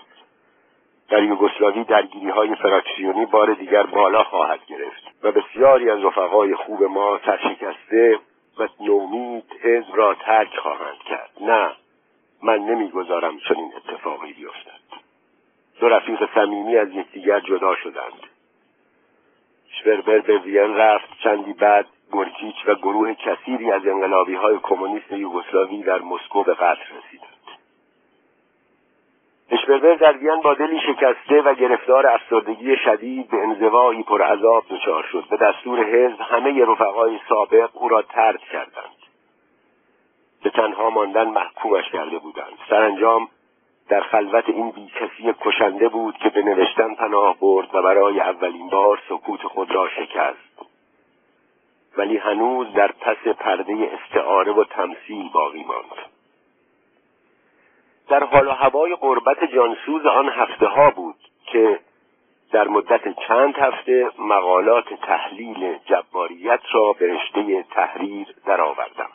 در 1.08 1.22
یوگسلاوی 1.22 1.84
درگیری 1.84 2.28
های 2.28 2.54
فراکسیونی 2.54 3.26
بار 3.26 3.54
دیگر 3.54 3.82
بالا 3.82 4.24
خواهد 4.24 4.60
گرفت 4.66 5.02
و 5.22 5.32
بسیاری 5.32 5.90
از 5.90 6.04
رفقای 6.04 6.54
خوب 6.54 6.82
ما 6.82 7.20
سرشکسته 7.26 8.18
و 8.58 8.68
نومید 8.80 9.44
حزب 9.62 9.96
را 9.96 10.14
ترک 10.14 10.56
خواهند 10.56 10.98
کرد. 10.98 11.30
نه 11.40 11.70
من 12.42 12.58
نمی‌گذارم 12.58 13.38
چنین 13.38 13.72
اتفاقی 13.76 14.32
بیفتد. 14.32 14.78
دو 15.80 15.88
رفیق 15.88 16.34
صمیمی 16.34 16.76
از 16.76 16.88
یکدیگر 16.90 17.40
جدا 17.40 17.74
شدند. 17.74 18.37
شپربر 19.80 20.18
به 20.18 20.38
وین 20.38 20.76
رفت. 20.76 21.08
چندی 21.22 21.52
بعد 21.52 21.86
گورکیچ 22.10 22.56
و 22.66 22.74
گروه 22.74 23.14
کثیری 23.14 23.72
از 23.72 23.86
انقلابی 23.86 24.34
های 24.34 24.58
کمونیست 24.62 25.12
یوگسلاوی 25.12 25.82
در 25.82 25.98
مسکو 25.98 26.42
به 26.42 26.54
قتل 26.54 26.82
رسیدند. 26.98 27.28
اشپربر 29.50 29.94
در 29.94 30.16
وین 30.16 30.40
با 30.40 30.54
دلی 30.54 30.80
شکسته 30.80 31.42
و 31.42 31.54
گرفتار 31.54 32.06
افسردگی 32.06 32.76
شدید 32.76 33.30
به 33.30 33.36
انزوایی 33.36 34.04
عذاب 34.20 34.64
دچار 34.70 35.02
شد. 35.12 35.24
به 35.30 35.36
دستور 35.36 35.84
حزب 35.84 36.20
همه 36.20 36.64
رفقای 36.64 37.18
سابق 37.28 37.70
او 37.74 37.88
را 37.88 38.02
ترد 38.02 38.40
کردند. 38.40 38.98
به 40.42 40.50
تنها 40.50 40.90
ماندن 40.90 41.28
محکومش 41.28 41.90
کرده 41.90 42.18
بودند. 42.18 42.58
سرانجام 42.70 43.28
در 43.88 44.00
خلوت 44.00 44.48
این 44.48 44.70
بیکسی 44.70 45.34
کشنده 45.40 45.88
بود 45.88 46.18
که 46.18 46.28
به 46.28 46.42
نوشتن 46.42 46.94
پناه 46.94 47.36
برد 47.40 47.74
و 47.74 47.82
برای 47.82 48.20
اولین 48.20 48.68
بار 48.68 49.02
سکوت 49.08 49.42
خود 49.42 49.70
را 49.70 49.88
شکست. 49.88 50.68
ولی 51.96 52.16
هنوز 52.16 52.72
در 52.72 52.92
پس 52.92 53.16
پرده 53.38 53.90
استعاره 53.92 54.52
و 54.52 54.64
تمثیل 54.64 55.28
باقی 55.32 55.64
ماند. 55.64 56.08
در 58.08 58.24
حال 58.24 58.46
و 58.46 58.50
هوای 58.50 58.94
قربت 58.94 59.44
جانسوز 59.44 60.06
آن 60.06 60.28
هفته 60.28 60.66
ها 60.66 60.90
بود 60.90 61.16
که 61.46 61.80
در 62.52 62.68
مدت 62.68 63.18
چند 63.28 63.54
هفته 63.54 64.10
مقالات 64.18 64.94
تحلیل 64.94 65.78
جباریت 65.84 66.60
را 66.72 66.92
به 66.92 67.14
رشته 67.14 67.62
تحریر 67.62 68.34
درآوردم. 68.46 69.10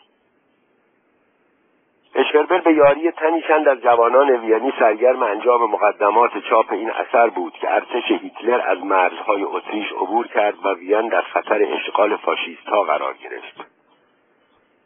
اشپربر 2.15 2.57
به 2.57 2.73
یاری 2.73 3.11
تنی 3.11 3.41
چند 3.41 3.67
از 3.67 3.81
جوانان 3.81 4.29
ویانی 4.29 4.73
سرگرم 4.79 5.23
انجام 5.23 5.71
مقدمات 5.71 6.31
چاپ 6.49 6.71
این 6.71 6.91
اثر 6.91 7.29
بود 7.29 7.53
که 7.53 7.73
ارتش 7.73 8.11
هیتلر 8.21 8.61
از 8.67 8.83
مرزهای 8.83 9.43
اتریش 9.43 9.91
عبور 9.91 10.27
کرد 10.27 10.65
و 10.65 10.73
وین 10.73 11.07
در 11.07 11.21
خطر 11.21 11.63
اشغال 11.63 12.15
فاشیست 12.15 12.67
ها 12.67 12.83
قرار 12.83 13.13
گرفت. 13.13 13.71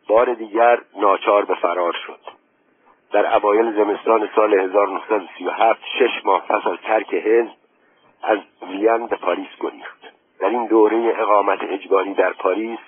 بار 0.08 0.34
دیگر 0.34 0.80
ناچار 0.96 1.46
به 1.46 1.56
فرار 1.56 1.94
شد. 2.08 2.20
در 3.12 3.36
اوایل 3.36 3.72
زمستان 3.72 4.30
سال 4.36 4.54
1937 4.54 5.80
شش 6.00 6.26
ماه 6.26 6.46
پس 6.48 6.68
از 6.68 6.78
ترک 6.84 7.14
حزب 7.14 7.54
از 8.24 8.40
وین 8.62 9.08
به 9.08 9.16
پاریس 9.16 9.50
گریخت. 9.60 10.02
در 10.40 10.50
این 10.50 10.66
دوره 10.66 11.14
اقامت 11.18 11.60
اجباری 11.64 12.14
در 12.14 12.34
پاریس 12.34 12.80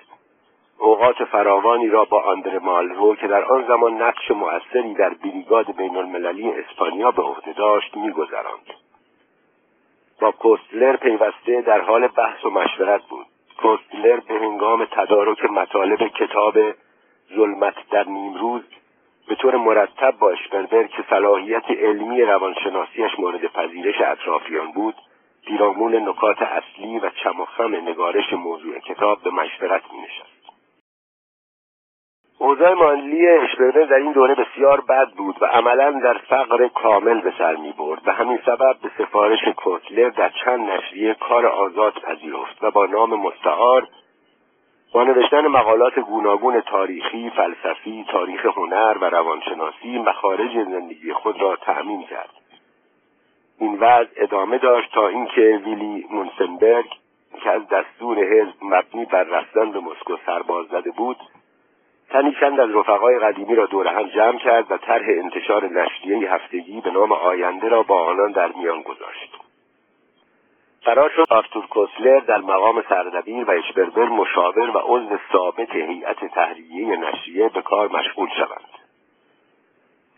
اوقات 0.79 1.23
فراوانی 1.23 1.87
را 1.87 2.05
با 2.05 2.21
آندر 2.21 2.59
مالرو 2.59 3.15
که 3.15 3.27
در 3.27 3.45
آن 3.45 3.67
زمان 3.67 4.01
نقش 4.01 4.31
مؤثری 4.31 4.93
در 4.93 5.09
بریگاد 5.09 5.75
بین 5.75 5.97
المللی 5.97 6.49
اسپانیا 6.49 7.11
به 7.11 7.21
عهده 7.21 7.53
داشت 7.53 7.97
میگذراند 7.97 8.73
با 10.21 10.31
کوستلر 10.31 10.95
پیوسته 10.95 11.61
در 11.61 11.81
حال 11.81 12.07
بحث 12.07 12.45
و 12.45 12.49
مشورت 12.49 13.01
بود 13.03 13.25
کوستلر 13.61 14.19
به 14.19 14.33
هنگام 14.33 14.85
تدارک 14.85 15.45
مطالب 15.45 16.07
کتاب 16.07 16.57
ظلمت 17.35 17.75
در 17.91 18.03
نیمروز 18.03 18.63
به 19.27 19.35
طور 19.35 19.55
مرتب 19.55 20.11
با 20.19 20.29
اشپربر 20.29 20.83
که 20.83 21.03
صلاحیت 21.09 21.71
علمی 21.71 22.21
روانشناسیش 22.21 23.19
مورد 23.19 23.45
پذیرش 23.45 24.01
اطرافیان 24.01 24.71
بود 24.71 24.95
پیرامون 25.45 25.95
نکات 26.09 26.41
اصلی 26.41 26.99
و 26.99 27.09
چم 27.09 27.39
و 27.39 27.45
خم 27.45 27.75
نگارش 27.75 28.33
موضوع 28.33 28.79
کتاب 28.79 29.21
به 29.23 29.29
مشورت 29.29 29.81
می 29.93 30.01
نشست. 30.01 30.38
اوضاع 32.41 32.73
مالی 32.73 33.27
اشپربر 33.27 33.83
در 33.83 33.95
این 33.95 34.11
دوره 34.11 34.35
بسیار 34.35 34.81
بد 34.81 35.09
بود 35.09 35.35
و 35.41 35.45
عملا 35.45 35.91
در 35.91 36.17
فقر 36.17 36.67
کامل 36.67 37.21
به 37.21 37.33
سر 37.37 37.55
می 37.55 37.71
برد 37.71 38.07
و 38.07 38.11
همین 38.11 38.39
سبب 38.45 38.75
به 38.83 38.89
سفارش 38.97 39.39
کوتلر 39.57 40.09
در 40.09 40.29
چند 40.45 40.69
نشریه 40.69 41.13
کار 41.13 41.45
آزاد 41.45 41.93
پذیرفت 41.93 42.63
و 42.63 42.71
با 42.71 42.85
نام 42.85 43.13
مستعار 43.13 43.87
با 44.93 45.03
نوشتن 45.03 45.47
مقالات 45.47 45.99
گوناگون 45.99 46.61
تاریخی، 46.61 47.29
فلسفی، 47.29 48.05
تاریخ 48.11 48.45
هنر 48.45 48.97
و 49.01 49.05
روانشناسی 49.05 49.99
مخارج 49.99 50.63
زندگی 50.63 51.13
خود 51.13 51.41
را 51.41 51.55
تأمین 51.55 52.03
کرد. 52.03 52.33
این 53.59 53.77
وضع 53.79 54.09
ادامه 54.15 54.57
داشت 54.57 54.93
تا 54.93 55.07
اینکه 55.07 55.61
ویلی 55.65 56.07
مونسنبرگ 56.11 56.89
که 57.43 57.51
از 57.51 57.61
دستور 57.67 58.19
حزب 58.19 58.55
مبنی 58.61 59.05
بر 59.05 59.23
رفتن 59.23 59.71
به 59.71 59.79
مسکو 59.79 60.17
سرباز 60.25 60.65
زده 60.67 60.91
بود 60.91 61.17
تنی 62.09 62.35
چند 62.39 62.59
از 62.59 62.75
رفقای 62.75 63.19
قدیمی 63.19 63.55
را 63.55 63.65
دور 63.65 63.87
هم 63.87 64.07
جمع 64.07 64.37
کرد 64.37 64.71
و 64.71 64.77
طرح 64.77 65.05
انتشار 65.09 65.65
نشریه 65.65 66.33
هفتگی 66.33 66.81
به 66.81 66.91
نام 66.91 67.11
آینده 67.11 67.67
را 67.67 67.83
با 67.83 68.03
آنان 68.05 68.31
در 68.31 68.51
میان 68.51 68.81
گذاشت. 68.81 69.37
قرار 70.83 71.09
شد 71.09 71.25
آرتور 71.29 71.67
کوسلر 71.67 72.19
در 72.19 72.37
مقام 72.37 72.83
سردبیر 72.89 73.43
و 73.43 73.51
اشبربر 73.51 74.05
مشاور 74.05 74.69
و 74.69 74.77
عضو 74.77 75.17
ثابت 75.31 75.75
هیئت 75.75 76.25
تحریه 76.25 76.95
نشریه 76.95 77.49
به 77.49 77.61
کار 77.61 77.87
مشغول 77.87 78.29
شوند. 78.37 78.69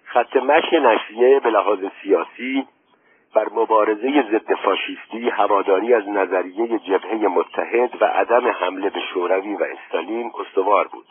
خط 0.03 0.35
مشی 0.35 0.79
نشریه 0.79 1.39
به 1.39 1.49
لحاظ 1.49 1.79
سیاسی 2.03 2.67
بر 3.35 3.47
مبارزه 3.51 4.25
ضد 4.31 4.53
فاشیستی 4.53 5.29
هواداری 5.29 5.93
از 5.93 6.07
نظریه 6.07 6.79
جبهه 6.79 7.27
متحد 7.27 8.01
و 8.01 8.05
عدم 8.05 8.47
حمله 8.47 8.89
به 8.89 8.99
شوروی 9.13 9.55
و 9.55 9.63
استالین 9.63 10.31
استوار 10.39 10.87
بود. 10.87 11.07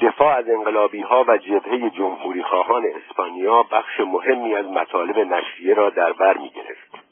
دفاع 0.00 0.36
از 0.36 0.48
انقلابی 0.48 1.00
ها 1.00 1.24
و 1.28 1.38
جبهه 1.38 1.90
جمهوری 1.90 2.42
خواهان 2.42 2.86
اسپانیا 2.86 3.62
بخش 3.62 4.00
مهمی 4.00 4.54
از 4.54 4.66
مطالب 4.66 5.18
نشریه 5.18 5.74
را 5.74 5.90
در 5.90 6.12
بر 6.12 6.38
می 6.38 6.50
گرفت. 6.50 7.08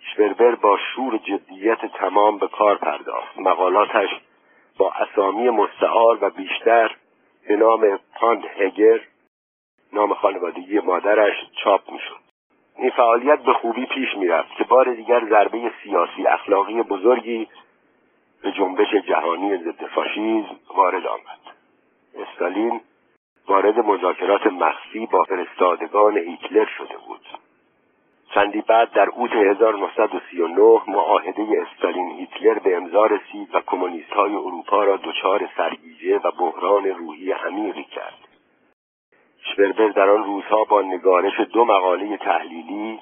شپربر 0.00 0.54
با 0.54 0.78
شور 0.94 1.18
جدیت 1.18 1.86
تمام 1.86 2.38
به 2.38 2.48
کار 2.48 2.76
پرداخت. 2.76 3.38
مقالاتش 3.38 4.08
با 4.78 4.92
اسامی 4.92 5.50
مستعار 5.50 6.18
و 6.20 6.30
بیشتر 6.30 6.96
به 7.48 7.56
نام 7.56 7.98
پاند 8.14 8.44
هگر 8.58 9.00
نام 9.92 10.14
خانوادگی 10.14 10.78
مادرش 10.78 11.36
چاپ 11.64 11.92
می‌شد. 11.92 12.20
این 12.76 12.90
فعالیت 12.90 13.38
به 13.38 13.52
خوبی 13.52 13.86
پیش 13.86 14.16
می‌رفت 14.16 14.56
که 14.56 14.64
بار 14.64 14.94
دیگر 14.94 15.24
ضربه 15.30 15.72
سیاسی 15.82 16.26
اخلاقی 16.26 16.82
بزرگی 16.82 17.48
به 18.42 18.52
جنبش 18.52 18.94
جهانی 18.94 19.56
ضد 19.56 19.86
فاشیزم 19.86 20.56
وارد 20.74 21.06
آمد. 21.06 21.47
استالین 22.18 22.80
وارد 23.48 23.78
مذاکرات 23.78 24.46
مخفی 24.46 25.06
با 25.06 25.24
فرستادگان 25.24 26.18
هیتلر 26.18 26.66
شده 26.78 26.96
بود. 27.06 27.26
چندی 28.34 28.60
بعد 28.60 28.92
در 28.92 29.08
اوت 29.08 29.32
1939 29.32 30.80
معاهده 30.88 31.46
استالین 31.66 32.10
هیتلر 32.10 32.58
به 32.58 32.76
امضا 32.76 33.06
رسید 33.06 33.54
و 33.54 33.60
کمونیست 33.60 34.10
های 34.10 34.34
اروپا 34.34 34.84
را 34.84 34.96
دچار 34.96 35.48
سرگیجه 35.56 36.18
و 36.18 36.30
بحران 36.30 36.84
روحی 36.84 37.32
عمیقی 37.32 37.84
کرد. 37.84 38.28
شپربر 39.44 39.88
در 39.88 40.10
آن 40.10 40.24
روزها 40.24 40.64
با 40.64 40.82
نگارش 40.82 41.40
دو 41.40 41.64
مقاله 41.64 42.16
تحلیلی 42.16 43.00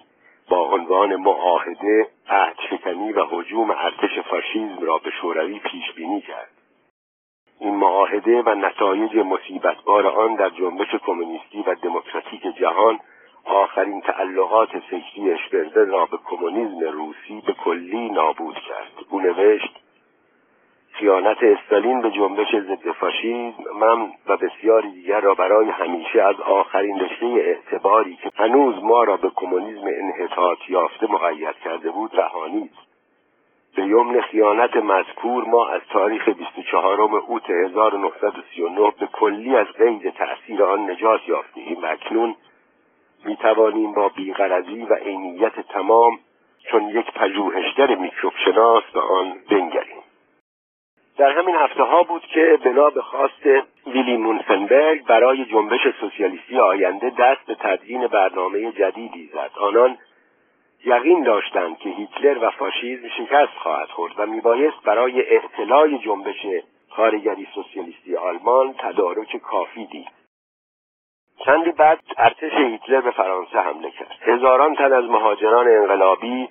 با 0.49 0.59
عنوان 0.59 1.17
معاهده 1.17 2.09
عهدشکنی 2.29 3.13
و 3.13 3.25
حجوم 3.31 3.71
ارتش 3.71 4.19
فاشیزم 4.19 4.79
را 4.81 4.99
به 4.99 5.11
شوروی 5.11 5.59
پیش 5.59 5.93
بینی 5.93 6.21
کرد. 6.21 6.56
این 7.61 7.75
معاهده 7.75 8.43
و 8.43 8.55
نتایج 8.55 9.17
مصیبتبار 9.17 10.07
آن 10.07 10.35
در 10.35 10.51
جنبش 10.51 10.95
کمونیستی 11.07 11.65
و 11.67 11.75
دموکراتیک 11.75 12.43
جهان 12.43 13.01
آخرین 13.45 14.01
تعلقات 14.01 14.79
فکری 14.79 15.33
اشپرزر 15.33 15.85
را 15.85 16.07
به 16.07 16.19
کمونیسم 16.25 16.81
روسی 16.81 17.43
به 17.47 17.53
کلی 17.53 18.09
نابود 18.09 18.55
کرد. 18.55 18.93
او 19.11 19.21
نوشت 19.21 19.77
خیانت 20.99 21.43
استالین 21.43 22.03
به 22.03 22.11
جنبش 22.11 22.57
ضد 22.57 22.93
فاشیسم 22.93 23.65
من 23.81 24.11
و 24.27 24.37
بسیاری 24.37 24.91
دیگر 24.91 25.21
را 25.21 25.35
برای 25.35 25.69
همیشه 25.69 26.23
از 26.23 26.41
آخرین 26.41 27.01
رشته 27.01 27.27
اعتباری 27.27 28.17
که 28.17 28.31
هنوز 28.37 28.85
ما 28.85 29.05
را 29.05 29.17
به 29.17 29.31
کمونیسم 29.37 29.87
انحطاط 29.87 30.59
یافته 30.69 31.13
مقید 31.13 31.57
کرده 31.65 31.91
بود 31.91 32.11
رهانید 32.15 32.86
به 33.77 33.83
یمن 33.83 34.21
خیانت 34.21 34.77
مذکور 34.77 35.45
ما 35.45 35.69
از 35.69 35.81
تاریخ 35.93 36.29
24 36.29 37.01
اوت 37.01 37.51
1939 37.51 38.93
به 39.01 39.07
کلی 39.07 39.57
از 39.57 39.67
قید 39.67 40.11
تأثیر 40.11 40.63
آن 40.63 40.91
نجات 40.91 41.29
یافتیم. 41.29 41.83
و 41.83 41.87
اکنون 41.87 42.35
می 43.25 43.37
توانیم 43.37 43.93
با 43.93 44.09
بیغرضی 44.09 44.83
و 44.83 44.95
عینیت 44.95 45.61
تمام 45.61 46.19
چون 46.71 46.89
یک 46.89 47.13
پژوهشگر 47.13 47.95
میکروب 47.95 48.33
شناس 48.45 48.85
به 48.95 49.01
آن 49.01 49.33
بنگریم. 49.51 50.03
در 51.19 51.31
همین 51.31 51.55
هفته 51.55 51.83
ها 51.83 52.03
بود 52.03 52.23
که 52.23 52.59
بنا 52.65 52.91
به 52.91 53.03
خواست 53.03 53.47
ویلی 53.87 54.17
مونسنبرگ 54.17 55.07
برای 55.07 55.45
جنبش 55.45 55.81
سوسیالیستی 56.01 56.59
آینده 56.59 57.11
دست 57.19 57.47
به 57.47 57.55
تدوین 57.55 58.07
برنامه 58.07 58.73
جدیدی 58.73 59.31
زد. 59.33 59.51
آنان 59.61 59.99
یقین 60.85 61.23
داشتند 61.23 61.79
که 61.79 61.89
هیتلر 61.89 62.45
و 62.45 62.51
فاشیزم 62.51 63.09
شکست 63.09 63.59
خواهد 63.59 63.89
خورد 63.89 64.13
و 64.19 64.27
میبایست 64.27 64.83
برای 64.85 65.21
اعتلای 65.21 65.99
جنبش 65.99 66.47
کارگری 66.97 67.49
سوسیالیستی 67.55 68.17
آلمان 68.17 68.75
تدارک 68.79 69.37
کافی 69.37 69.87
دید. 69.87 70.09
چندی 71.45 71.71
بعد 71.71 72.01
ارتش 72.17 72.53
هیتلر 72.53 73.01
به 73.01 73.11
فرانسه 73.11 73.59
حمله 73.59 73.91
کرد. 73.91 74.17
هزاران 74.23 74.75
تن 74.75 74.93
از 74.93 75.05
مهاجران 75.05 75.69
انقلابی 75.69 76.49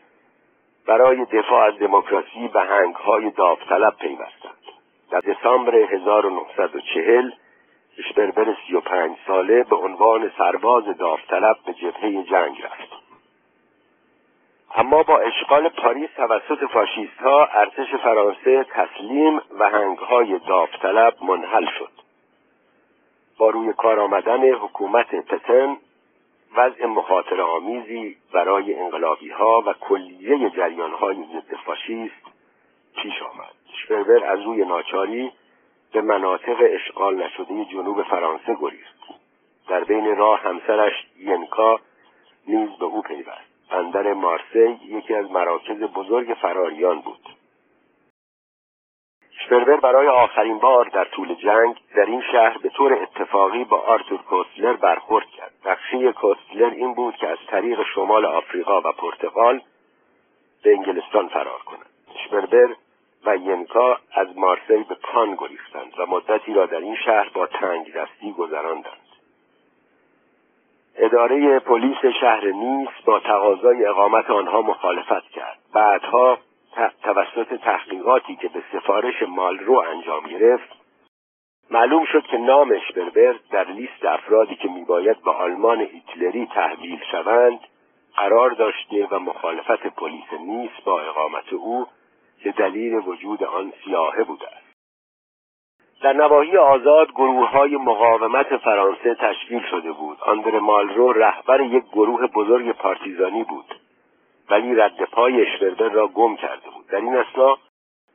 برای 0.88 1.26
دفاع 1.26 1.68
از 1.68 1.80
دموکراسی 1.80 2.48
به 2.48 2.62
هنگهای 2.62 3.32
داوطلب 3.32 3.96
پیوستند. 4.00 4.58
در 5.12 5.20
دسامبر 5.20 5.76
1940 5.76 7.32
اشپربر 7.98 8.56
سی 8.68 8.76
و 8.76 8.82
پنج 8.82 9.18
ساله 9.28 9.64
به 9.64 9.76
عنوان 9.76 10.32
سرباز 10.38 10.84
داوطلب 10.98 11.58
به 11.66 11.74
جبهه 11.74 12.24
جنگ 12.24 12.62
رفت. 12.62 13.05
اما 14.78 15.04
با 15.04 15.20
اشغال 15.20 15.70
پاریس 15.70 16.10
توسط 16.16 16.66
فاشیست 16.74 17.18
ها 17.18 17.46
ارتش 17.46 17.96
فرانسه 17.96 18.64
تسلیم 18.64 19.42
و 19.60 19.70
هنگهای 19.70 20.40
داوطلب 20.40 21.24
منحل 21.24 21.66
شد. 21.80 21.92
با 23.38 23.50
روی 23.50 23.74
کار 23.74 24.00
آمدن 24.00 24.54
حکومت 24.54 25.16
پتن 25.16 25.78
وضع 26.56 26.86
مخاطر 26.86 27.42
آمیزی 27.42 28.18
برای 28.34 28.80
انقلابی 28.80 29.30
ها 29.30 29.64
و 29.66 29.74
کلیه 29.74 30.50
جریان 30.50 30.92
های 30.92 31.16
ضد 31.16 31.56
فاشیست 31.66 32.26
پیش 32.96 33.22
آمد. 33.22 33.54
شپربر 33.82 34.26
از 34.26 34.42
روی 34.42 34.66
ناچاری 34.66 35.32
به 35.94 36.02
مناطق 36.02 36.58
اشغال 36.62 37.24
نشده 37.24 37.66
جنوب 37.66 38.04
فرانسه 38.04 38.56
گریخت. 38.62 38.96
در 39.68 39.84
بین 39.84 40.16
راه 40.18 40.40
همسرش 40.40 40.94
ینکا 41.18 41.80
نیز 42.48 42.70
به 42.80 42.86
او 42.86 43.02
پیوست. 43.02 43.55
بندر 43.72 44.14
مارسی 44.14 44.80
یکی 44.86 45.16
از 45.16 45.32
مراکز 45.32 45.80
بزرگ 45.80 46.34
فراریان 46.42 47.02
بود. 47.02 47.30
شپربر 49.46 49.76
برای 49.76 50.08
آخرین 50.08 50.58
بار 50.58 50.90
در 50.90 51.06
طول 51.06 51.36
جنگ 51.36 51.76
در 51.96 52.06
این 52.06 52.22
شهر 52.32 52.58
به 52.58 52.70
طور 52.70 52.94
اتفاقی 52.94 53.64
با 53.64 53.78
آرتور 53.78 54.22
کوستلر 54.22 54.74
برخورد 54.74 55.26
کرد. 55.28 55.52
نقشه 55.66 56.12
کوستلر 56.12 56.70
این 56.70 56.94
بود 56.94 57.16
که 57.16 57.28
از 57.28 57.38
طریق 57.48 57.84
شمال 57.96 58.26
آفریقا 58.26 58.82
و 58.82 58.92
پرتغال 58.92 59.62
به 60.64 60.74
انگلستان 60.74 61.28
فرار 61.28 61.60
کند. 61.60 61.86
شپربر 62.26 62.76
و 63.26 63.38
ینکا 63.38 64.00
از 64.14 64.38
مارسی 64.38 64.84
به 64.90 64.96
کان 64.96 65.36
گریختند 65.36 65.94
و 66.00 66.06
مدتی 66.06 66.54
را 66.54 66.66
در 66.66 66.80
این 66.80 66.96
شهر 66.96 67.30
با 67.34 67.48
تنگ 67.48 67.94
دستی 67.94 68.32
گذراندند. 68.32 69.05
اداره 70.98 71.60
پلیس 71.60 72.06
شهر 72.22 72.46
نیس 72.52 72.90
با 73.06 73.20
تقاضای 73.20 73.86
اقامت 73.86 74.30
آنها 74.30 74.62
مخالفت 74.62 75.30
کرد. 75.30 75.58
بعدها 75.74 76.38
توسط 77.04 77.54
تحقیقاتی 77.54 78.36
که 78.36 78.48
به 78.48 78.64
سفارش 78.72 79.24
مالرو 79.28 79.84
انجام 79.92 80.24
گرفت 80.24 80.70
معلوم 81.72 82.06
شد 82.06 82.24
که 82.24 82.38
نام 82.38 82.72
اشپربر 82.72 83.36
در 83.52 83.72
لیست 83.72 84.06
افرادی 84.06 84.56
که 84.56 84.68
میباید 84.68 85.22
به 85.22 85.32
آلمان 85.32 85.82
هیتلری 85.82 86.46
تحویل 86.46 87.00
شوند 87.12 87.60
قرار 88.16 88.50
داشته 88.50 89.08
و 89.12 89.20
مخالفت 89.20 89.88
پلیس 89.88 90.34
نیس 90.40 90.72
با 90.86 91.02
اقامت 91.02 91.54
او 91.54 91.88
که 92.44 92.52
دلیل 92.52 92.94
وجود 92.94 93.44
آن 93.44 93.74
سیاهه 93.86 94.24
بوده 94.24 94.48
است. 94.48 94.65
در 96.06 96.14
نواحی 96.14 96.58
آزاد 96.58 97.12
گروه 97.12 97.50
های 97.50 97.76
مقاومت 97.76 98.58
فرانسه 98.58 99.16
تشکیل 99.16 99.62
شده 99.72 99.92
بود. 99.92 100.18
آندر 100.22 100.60
مالرو 100.60 101.12
رهبر 101.14 101.62
یک 101.62 101.84
گروه 101.84 102.28
بزرگ 102.28 102.72
پارتیزانی 102.72 103.44
بود. 103.44 103.76
ولی 104.50 104.76
رد 104.76 105.04
پای 105.12 105.46
را 105.80 106.08
گم 106.08 106.36
کرده 106.36 106.70
بود. 106.76 106.88
در 106.88 106.98
این 106.98 107.16
اسنا 107.16 107.58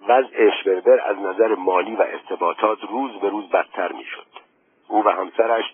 وضع 0.08 0.36
اشوربر 0.38 1.00
از 1.10 1.18
نظر 1.18 1.54
مالی 1.54 1.96
و 1.96 2.02
ارتباطات 2.02 2.78
روز 2.90 3.10
به 3.12 3.28
روز 3.28 3.50
بدتر 3.50 3.92
می‌شد. 3.92 4.26
او 4.88 5.04
و 5.04 5.08
همسرش 5.08 5.64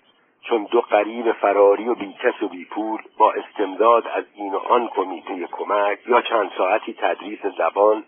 چون 0.42 0.64
دو 0.70 0.80
قریب 0.80 1.32
فراری 1.32 1.88
و 1.88 1.94
بیکس 1.94 2.42
و 2.42 2.48
بیپول 2.48 3.00
با 3.18 3.32
استمداد 3.32 4.06
از 4.06 4.24
این 4.34 4.54
و 4.54 4.58
آن 4.58 4.88
کمیته 4.88 5.46
کمک 5.52 5.98
یا 6.06 6.20
چند 6.20 6.50
ساعتی 6.58 6.94
تدریس 6.98 7.46
زبان 7.58 8.04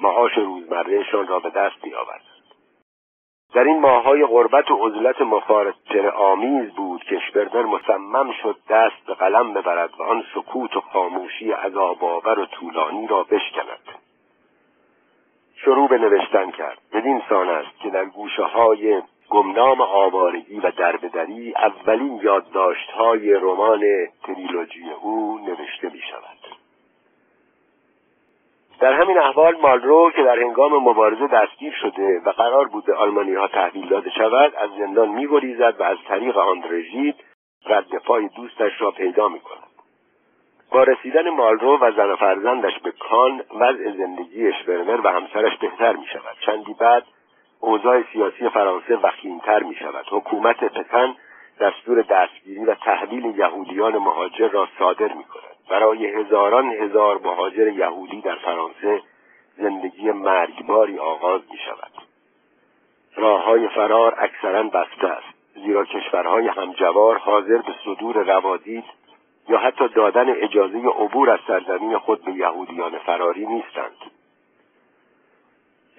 معاش 0.00 0.32
روزمرهشان 0.32 1.26
را 1.26 1.38
به 1.38 1.50
دست 1.50 1.84
میآورد. 1.84 2.31
در 3.54 3.64
این 3.64 3.80
ماههای 3.80 4.26
غربت 4.26 4.70
و 4.70 4.88
عزلت 4.88 5.20
مخاطر 5.20 6.08
آمیز 6.08 6.70
بود 6.70 7.04
که 7.04 7.16
اشپربر 7.16 7.62
مصمم 7.62 8.32
شد 8.42 8.56
دست 8.68 9.06
به 9.06 9.14
قلم 9.14 9.54
ببرد 9.54 9.90
و 9.98 10.02
آن 10.02 10.24
سکوت 10.34 10.76
و 10.76 10.80
خاموشی 10.80 11.52
عذابآور 11.52 12.38
و 12.38 12.46
طولانی 12.46 13.06
را 13.06 13.22
بشکند. 13.22 13.88
شروع 15.56 15.88
به 15.88 15.98
نوشتن 15.98 16.50
کرد. 16.50 16.78
بدین 16.92 17.22
سان 17.28 17.48
است 17.48 17.80
که 17.80 17.90
در 17.90 18.04
گوشه 18.04 18.42
های 18.42 19.02
گمنام 19.30 19.80
آوارگی 19.80 20.60
و 20.60 20.70
دربدری 20.70 21.54
اولین 21.54 22.20
یادداشتهای 22.22 23.32
رمان 23.34 23.80
تریلوژی 24.22 24.90
او 25.02 25.38
نوشته 25.46 25.88
می 25.88 26.00
شود 26.10 26.41
در 28.82 28.92
همین 28.92 29.18
احوال 29.18 29.56
مالرو 29.60 30.10
که 30.10 30.22
در 30.22 30.38
هنگام 30.38 30.72
مبارزه 30.72 31.26
دستگیر 31.26 31.72
شده 31.72 32.20
و 32.24 32.30
قرار 32.30 32.68
بود 32.68 32.84
به 32.84 32.94
آلمانی 32.94 33.34
ها 33.34 33.48
تحویل 33.48 33.88
داده 33.88 34.10
شود 34.10 34.54
از 34.54 34.70
زندان 34.78 35.08
میگریزد 35.08 35.74
و 35.78 35.82
از 35.82 35.96
طریق 36.08 36.38
آندرژید 36.38 37.14
رد 37.66 37.96
پای 38.04 38.28
دوستش 38.28 38.80
را 38.80 38.90
پیدا 38.90 39.28
می 39.28 39.40
کند. 39.40 39.68
با 40.70 40.82
رسیدن 40.82 41.30
مالرو 41.30 41.78
و 41.78 41.92
زن 41.92 42.10
و 42.10 42.16
فرزندش 42.16 42.78
به 42.78 42.90
کان 42.90 43.42
وضع 43.54 43.90
زندگی 43.90 44.48
اشورمر 44.48 45.00
و 45.06 45.12
همسرش 45.12 45.56
بهتر 45.58 45.92
می 45.92 46.06
شود 46.06 46.36
چندی 46.46 46.74
بعد 46.74 47.04
اوضاع 47.60 48.02
سیاسی 48.12 48.48
فرانسه 48.48 48.96
وخیمتر 48.96 49.62
می 49.62 49.74
شود 49.74 50.06
حکومت 50.10 50.64
پتن 50.64 51.14
دستور 51.60 52.02
دستگیری 52.02 52.64
و 52.64 52.74
تحویل 52.74 53.24
یهودیان 53.24 53.98
مهاجر 53.98 54.48
را 54.48 54.68
صادر 54.78 55.12
می 55.12 55.24
کند 55.24 55.51
برای 55.70 56.06
هزاران 56.06 56.72
هزار 56.72 57.20
مهاجر 57.24 57.68
یهودی 57.68 58.20
در 58.20 58.34
فرانسه 58.34 59.02
زندگی 59.56 60.10
مرگباری 60.10 60.98
آغاز 60.98 61.40
می 61.50 61.58
شود 61.58 61.92
راه 63.16 63.44
های 63.44 63.68
فرار 63.68 64.14
اکثرا 64.18 64.62
بسته 64.62 65.06
است 65.06 65.34
زیرا 65.54 65.84
کشورهای 65.84 66.48
همجوار 66.48 67.18
حاضر 67.18 67.56
به 67.56 67.74
صدور 67.84 68.16
روادید 68.16 68.84
یا 69.48 69.58
حتی 69.58 69.88
دادن 69.88 70.30
اجازه 70.30 70.78
عبور 70.78 71.30
از 71.30 71.40
سرزمین 71.46 71.98
خود 71.98 72.24
به 72.24 72.32
یهودیان 72.32 72.98
فراری 72.98 73.46
نیستند. 73.46 73.96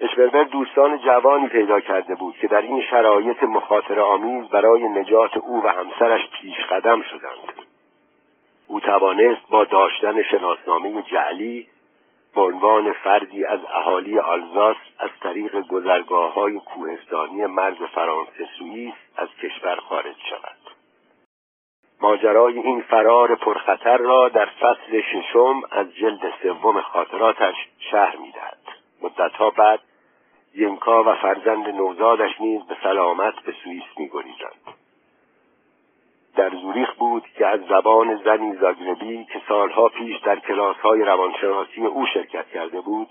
اشبربر 0.00 0.44
دوستان 0.44 0.98
جوانی 0.98 1.48
پیدا 1.48 1.80
کرده 1.80 2.14
بود 2.14 2.36
که 2.36 2.48
در 2.48 2.60
این 2.60 2.82
شرایط 2.82 3.42
مخاطر 3.42 4.00
آمیز 4.00 4.48
برای 4.48 4.88
نجات 4.88 5.36
او 5.36 5.64
و 5.64 5.68
همسرش 5.68 6.20
پیش 6.40 6.56
قدم 6.70 7.02
شدند. 7.02 7.63
او 8.74 8.80
توانست 8.80 9.48
با 9.50 9.64
داشتن 9.64 10.22
شناسنامه 10.22 11.02
جعلی 11.02 11.68
به 12.34 12.40
عنوان 12.40 12.92
فردی 12.92 13.44
از 13.44 13.60
اهالی 13.74 14.18
آلزاس 14.18 14.76
از 14.98 15.10
طریق 15.20 15.60
گذرگاه 15.60 16.34
های 16.34 16.58
کوهستانی 16.58 17.46
مرز 17.46 17.76
فرانسه 17.94 18.48
سوئیس 18.58 18.94
از 19.16 19.28
کشور 19.42 19.76
خارج 19.76 20.16
شود. 20.30 20.74
ماجرای 22.00 22.58
این 22.58 22.80
فرار 22.80 23.34
پرخطر 23.34 23.96
را 23.96 24.28
در 24.28 24.46
فصل 24.46 25.00
ششم 25.00 25.62
از 25.70 25.94
جلد 25.94 26.32
سوم 26.42 26.80
خاطراتش 26.80 27.54
شهر 27.90 28.16
می‌دهد. 28.16 28.58
مدتها 29.02 29.50
بعد 29.50 29.80
ینکا 30.54 31.04
و 31.04 31.14
فرزند 31.14 31.68
نوزادش 31.68 32.40
نیز 32.40 32.62
به 32.62 32.76
سلامت 32.82 33.34
به 33.34 33.54
سوئیس 33.64 33.98
میگریزند. 33.98 34.74
در 36.36 36.50
زوریخ 36.50 36.94
بود 36.94 37.24
از 37.54 37.60
زبان 37.68 38.16
زنی 38.24 38.56
زاگربی 38.56 39.24
که 39.24 39.42
سالها 39.48 39.88
پیش 39.88 40.18
در 40.18 40.38
کلاسهای 40.38 41.00
روانشناسی 41.00 41.86
او 41.86 42.06
شرکت 42.06 42.46
کرده 42.48 42.80
بود 42.80 43.08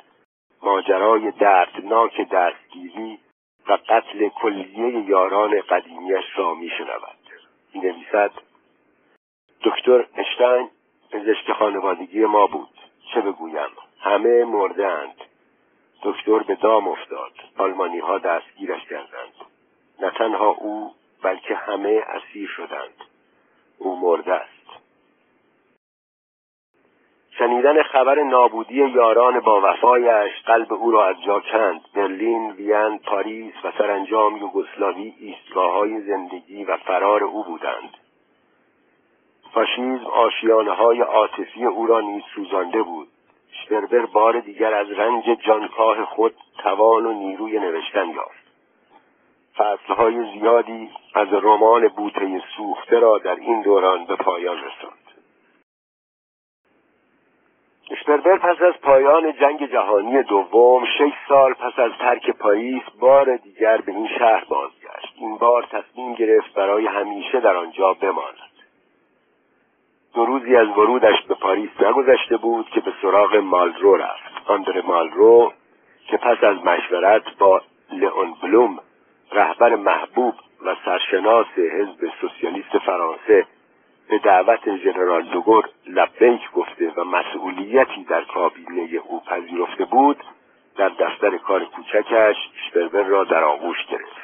ماجرای 0.63 1.31
دردناک 1.31 2.29
دستگیری 2.29 3.19
و 3.67 3.77
قتل 3.89 4.29
کلیه 4.29 5.09
یاران 5.09 5.61
قدیمیش 5.61 6.25
را 6.35 6.53
میشنود. 6.53 7.17
نویسد 7.75 8.31
دکتر 9.63 10.05
اشتین 10.15 10.69
پزشک 11.11 11.51
خانوادگی 11.51 12.25
ما 12.25 12.47
بود. 12.47 12.79
چه 13.13 13.21
بگویم؟ 13.21 13.69
همه 13.99 14.45
مرده 14.45 14.87
اند 14.87 15.15
دکتر 16.03 16.39
به 16.39 16.55
دام 16.55 16.87
افتاد. 16.87 17.33
آلمانی 17.57 17.99
ها 17.99 18.17
دستگیرش 18.17 18.81
کردند. 18.89 19.33
نه 20.01 20.11
تنها 20.11 20.49
او 20.49 20.93
بلکه 21.21 21.55
همه 21.55 22.03
اسیر 22.07 22.49
شدند. 22.49 23.12
او 23.83 23.99
مرده 23.99 24.33
است. 24.33 24.53
شنیدن 27.37 27.83
خبر 27.83 28.23
نابودی 28.23 28.75
یاران 28.75 29.39
با 29.39 29.61
وفایش 29.63 30.31
قلب 30.45 30.73
او 30.73 30.91
را 30.91 31.05
از 31.05 31.15
جا 31.25 31.39
کند. 31.39 31.81
برلین 31.95 32.51
وین 32.51 32.97
پاریس 32.97 33.53
و 33.63 33.71
سرانجام 33.77 34.37
یوگسلاوی 34.37 35.13
ایستگاه 35.19 35.71
های 35.71 36.01
زندگی 36.01 36.63
و 36.63 36.77
فرار 36.77 37.23
او 37.23 37.43
بودند. 37.43 37.97
فاشیزم 39.53 40.05
آشیانه 40.05 40.71
های 40.71 41.01
عاطفی 41.01 41.65
او 41.65 41.87
را 41.87 42.01
نیز 42.01 42.23
سوزانده 42.35 42.83
بود. 42.83 43.07
شپربر 43.51 44.05
بار 44.05 44.39
دیگر 44.39 44.73
از 44.73 44.91
رنج 44.91 45.23
جانکاه 45.45 46.05
خود 46.05 46.35
توان 46.57 47.05
و 47.05 47.13
نیروی 47.13 47.59
نوشتن 47.59 48.09
یافت. 48.09 48.42
فصلهای 49.57 50.39
زیادی 50.39 50.89
از 51.13 51.27
رمان 51.31 51.87
بوته 51.87 52.41
سوخته 52.57 52.99
را 52.99 53.17
در 53.17 53.35
این 53.35 53.61
دوران 53.61 54.05
به 54.05 54.15
پایان 54.15 54.57
رساند. 54.57 55.03
اشپربر 57.91 58.37
پس 58.37 58.61
از 58.61 58.73
پایان 58.81 59.33
جنگ 59.33 59.71
جهانی 59.71 60.23
دوم 60.23 60.85
شش 60.85 61.13
سال 61.27 61.53
پس 61.53 61.79
از 61.79 61.91
ترک 61.99 62.29
پاریس 62.29 62.83
بار 62.99 63.35
دیگر 63.35 63.77
به 63.77 63.91
این 63.91 64.07
شهر 64.07 64.45
بازگشت. 64.45 65.13
این 65.15 65.37
بار 65.37 65.63
تصمیم 65.63 66.13
گرفت 66.13 66.53
برای 66.53 66.87
همیشه 66.87 67.39
در 67.39 67.55
آنجا 67.55 67.93
بماند. 67.93 68.37
دو 70.13 70.25
روزی 70.25 70.55
از 70.55 70.67
ورودش 70.67 71.21
به 71.27 71.35
پاریس 71.35 71.69
نگذشته 71.81 72.37
بود 72.37 72.69
که 72.69 72.79
به 72.81 72.93
سراغ 73.01 73.35
مالرو 73.35 73.95
رفت. 73.95 74.49
آندر 74.49 74.81
مالرو 74.81 75.53
که 76.07 76.17
پس 76.17 76.43
از 76.43 76.57
مشورت 76.65 77.37
با 77.37 77.61
لئون 77.91 78.33
بلوم 78.41 78.79
رهبر 79.31 79.75
محبوب 79.75 80.35
و 80.65 80.75
سرشناس 80.85 81.47
حزب 81.57 82.11
سوسیالیست 82.21 82.77
فرانسه 82.77 83.45
به 84.09 84.17
دعوت 84.17 84.77
ژنرال 84.77 85.21
دوگور 85.23 85.69
لبیک 85.87 86.51
گفته 86.51 86.91
و 86.97 87.03
مسئولیتی 87.03 88.03
در 88.03 88.23
کابینه 88.23 89.01
او 89.07 89.19
پذیرفته 89.19 89.85
بود 89.85 90.23
در 90.77 90.89
دفتر 90.89 91.37
کار 91.37 91.65
کوچکش 91.65 92.35
اشپربر 92.65 93.03
را 93.03 93.23
در 93.23 93.43
آغوش 93.43 93.85
گرفت. 93.89 94.23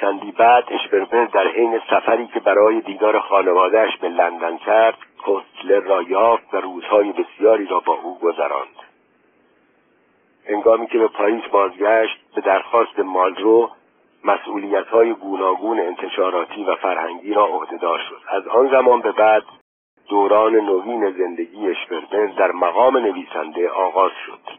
چندی 0.00 0.32
بعد 0.32 0.64
اشپربر 0.70 1.24
در 1.24 1.48
حین 1.48 1.80
سفری 1.90 2.26
که 2.26 2.40
برای 2.40 2.80
دیدار 2.80 3.20
خانوادهش 3.20 3.96
به 3.96 4.08
لندن 4.08 4.56
کرد 4.56 4.98
کوستلر 5.24 5.80
را 5.80 6.02
یافت 6.02 6.54
و 6.54 6.56
روزهای 6.56 7.12
بسیاری 7.12 7.66
را 7.66 7.80
با 7.80 7.92
او 7.92 8.18
گذراند. 8.18 8.87
هنگامی 10.48 10.86
که 10.86 10.98
به 10.98 11.08
پاریس 11.08 11.44
بازگشت 11.44 12.18
به 12.34 12.40
درخواست 12.40 12.98
مالرو 12.98 13.70
مسئولیت 14.24 14.86
های 14.86 15.14
گوناگون 15.14 15.80
انتشاراتی 15.80 16.64
و 16.64 16.76
فرهنگی 16.76 17.34
را 17.34 17.46
عهدهدار 17.46 17.98
شد. 17.98 18.20
از 18.28 18.46
آن 18.46 18.70
زمان 18.70 19.00
به 19.00 19.12
بعد 19.12 19.42
دوران 20.08 20.56
نوین 20.56 21.10
زندگی 21.10 21.66
اشپربر 21.66 22.26
در 22.26 22.52
مقام 22.52 22.96
نویسنده 22.96 23.70
آغاز 23.70 24.12
شد. 24.26 24.58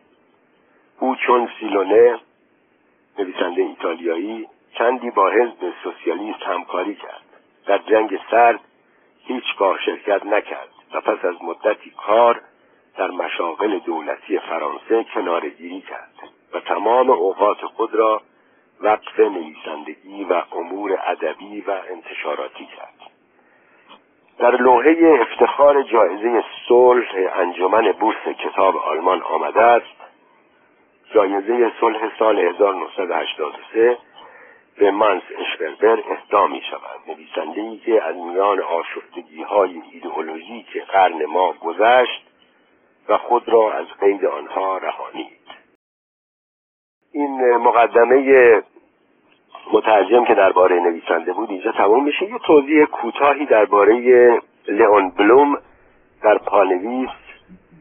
او 1.00 1.16
چون 1.16 1.50
سیلونه 1.60 2.20
نویسنده 3.20 3.62
ایتالیایی 3.62 4.48
چندی 4.78 5.12
با 5.12 5.30
حزب 5.30 5.74
سوسیالیست 5.84 6.42
همکاری 6.42 6.96
کرد. 6.96 7.24
در 7.66 7.78
جنگ 7.78 8.20
سرد 8.32 8.60
هیچگاه 9.24 9.80
شرکت 9.86 10.26
نکرد 10.26 10.70
و 10.94 11.02
پس 11.02 11.26
از 11.26 11.36
مدتی 11.44 11.90
کار 11.90 12.42
در 13.00 13.12
مشاغل 13.12 13.80
دولتی 13.80 14.40
فرانسه 14.40 15.04
کنارگیری 15.14 15.82
کرد 15.82 16.14
و 16.54 16.60
تمام 16.60 17.10
اوقات 17.10 17.58
خود 17.58 17.96
را 17.96 18.22
وقف 18.82 19.20
نویسندگی 19.20 20.24
و 20.24 20.44
امور 20.52 21.00
ادبی 21.08 21.62
و 21.62 21.72
انتشاراتی 21.90 22.66
کرد. 22.66 23.12
در 24.38 24.56
لوحه 24.56 25.20
افتخار 25.22 25.82
جایزه 25.84 26.44
صلح 26.68 27.12
انجمن 27.36 27.92
بورس 27.92 28.28
کتاب 28.40 28.78
آلمان 28.78 29.22
آمده 29.22 29.62
است. 29.62 29.98
جایزه 31.14 31.72
صلح 31.80 32.20
سال 32.20 32.40
1983 32.40 33.98
به 34.78 34.92
مانس 34.92 35.24
اشپربر 35.38 36.04
اهدا 36.12 36.48
می 36.48 36.62
شود. 36.62 37.00
نویسنده 37.08 37.78
که 37.78 38.04
از 38.04 38.16
میان 38.16 38.60
آشفتگی 38.62 39.44
های 39.44 39.82
ایدئولوژیک 39.92 40.82
قرن 40.88 41.26
ما 41.26 41.52
گذشت 41.52 42.29
و 43.10 43.18
خود 43.18 43.50
را 43.50 43.74
از 43.74 43.86
قید 44.00 44.26
آنها 44.26 44.78
رهانید. 44.78 45.40
این 47.12 47.56
مقدمه 47.56 48.62
مترجم 49.74 50.26
که 50.26 50.36
درباره 50.36 50.80
نویسنده 50.80 51.34
بود 51.34 51.50
اینجا 51.50 51.72
تمام 51.72 52.04
میشه. 52.04 52.26
یه 52.26 52.38
توضیح 52.38 52.86
کوتاهی 52.86 53.46
درباره 53.46 54.42
لئون 54.68 55.10
بلوم 55.10 55.58
در 56.24 56.38
پانویس 56.38 57.10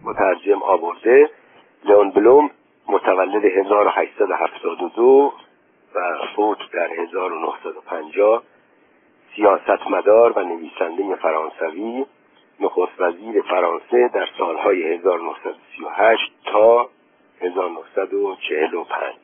مترجم 0.05 0.63
آورده. 0.63 1.31
لئون 1.85 2.11
بلوم 2.11 2.51
متولد 2.89 3.45
1872 3.45 5.33
و 5.95 6.01
فوت 6.37 6.59
در 6.73 6.93
1950 6.93 8.43
سیاستمدار 9.37 10.33
و 10.33 10.43
نویسنده 10.43 11.17
فرانسوی. 11.17 12.05
نخست 12.61 13.01
وزیر 13.01 13.43
فرانسه 13.43 14.09
در 14.15 14.29
سالهای 14.39 14.83
1938 14.83 16.33
تا 16.45 16.89
1945 17.41 19.15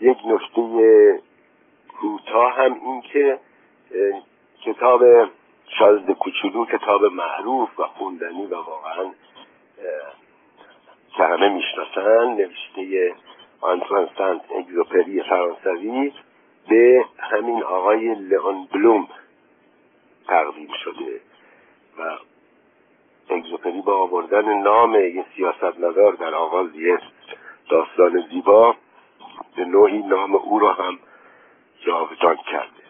یک 0.00 0.16
نکته 0.26 1.20
کوتاه 2.00 2.52
هم 2.52 2.74
این 2.84 3.00
که 3.00 3.38
کتاب 4.62 5.02
شازده 5.78 6.14
کوچولو 6.14 6.64
کتاب 6.64 7.04
معروف 7.04 7.80
و 7.80 7.82
خوندنی 7.82 8.46
و 8.46 8.54
واقعا 8.54 9.12
که 11.16 11.22
همه 11.24 11.48
می‌شناسن 11.48 12.24
نوشته 12.24 13.14
آنتوان 13.60 14.08
سنت 14.18 14.40
اگزوپری 14.58 15.22
فرانسوی 15.22 16.12
به 16.68 17.04
همین 17.18 17.62
آقای 17.62 18.14
لئون 18.14 18.68
بلوم 18.72 19.08
تقدیم 20.28 20.68
شده. 20.84 21.20
و 21.98 22.16
اگزوپری 23.30 23.80
با 23.80 23.96
آوردن 23.96 24.62
نام 24.62 24.94
یه 24.94 25.24
سیاستمدار 25.36 26.12
در 26.12 26.34
آغاز 26.34 26.74
یه 26.74 26.98
داستان 27.68 28.24
زیبا 28.30 28.76
به 29.56 29.64
نوعی 29.64 29.98
نام 29.98 30.34
او 30.34 30.58
را 30.58 30.72
هم 30.72 30.98
جاودان 31.86 32.36
کرده. 32.36 32.85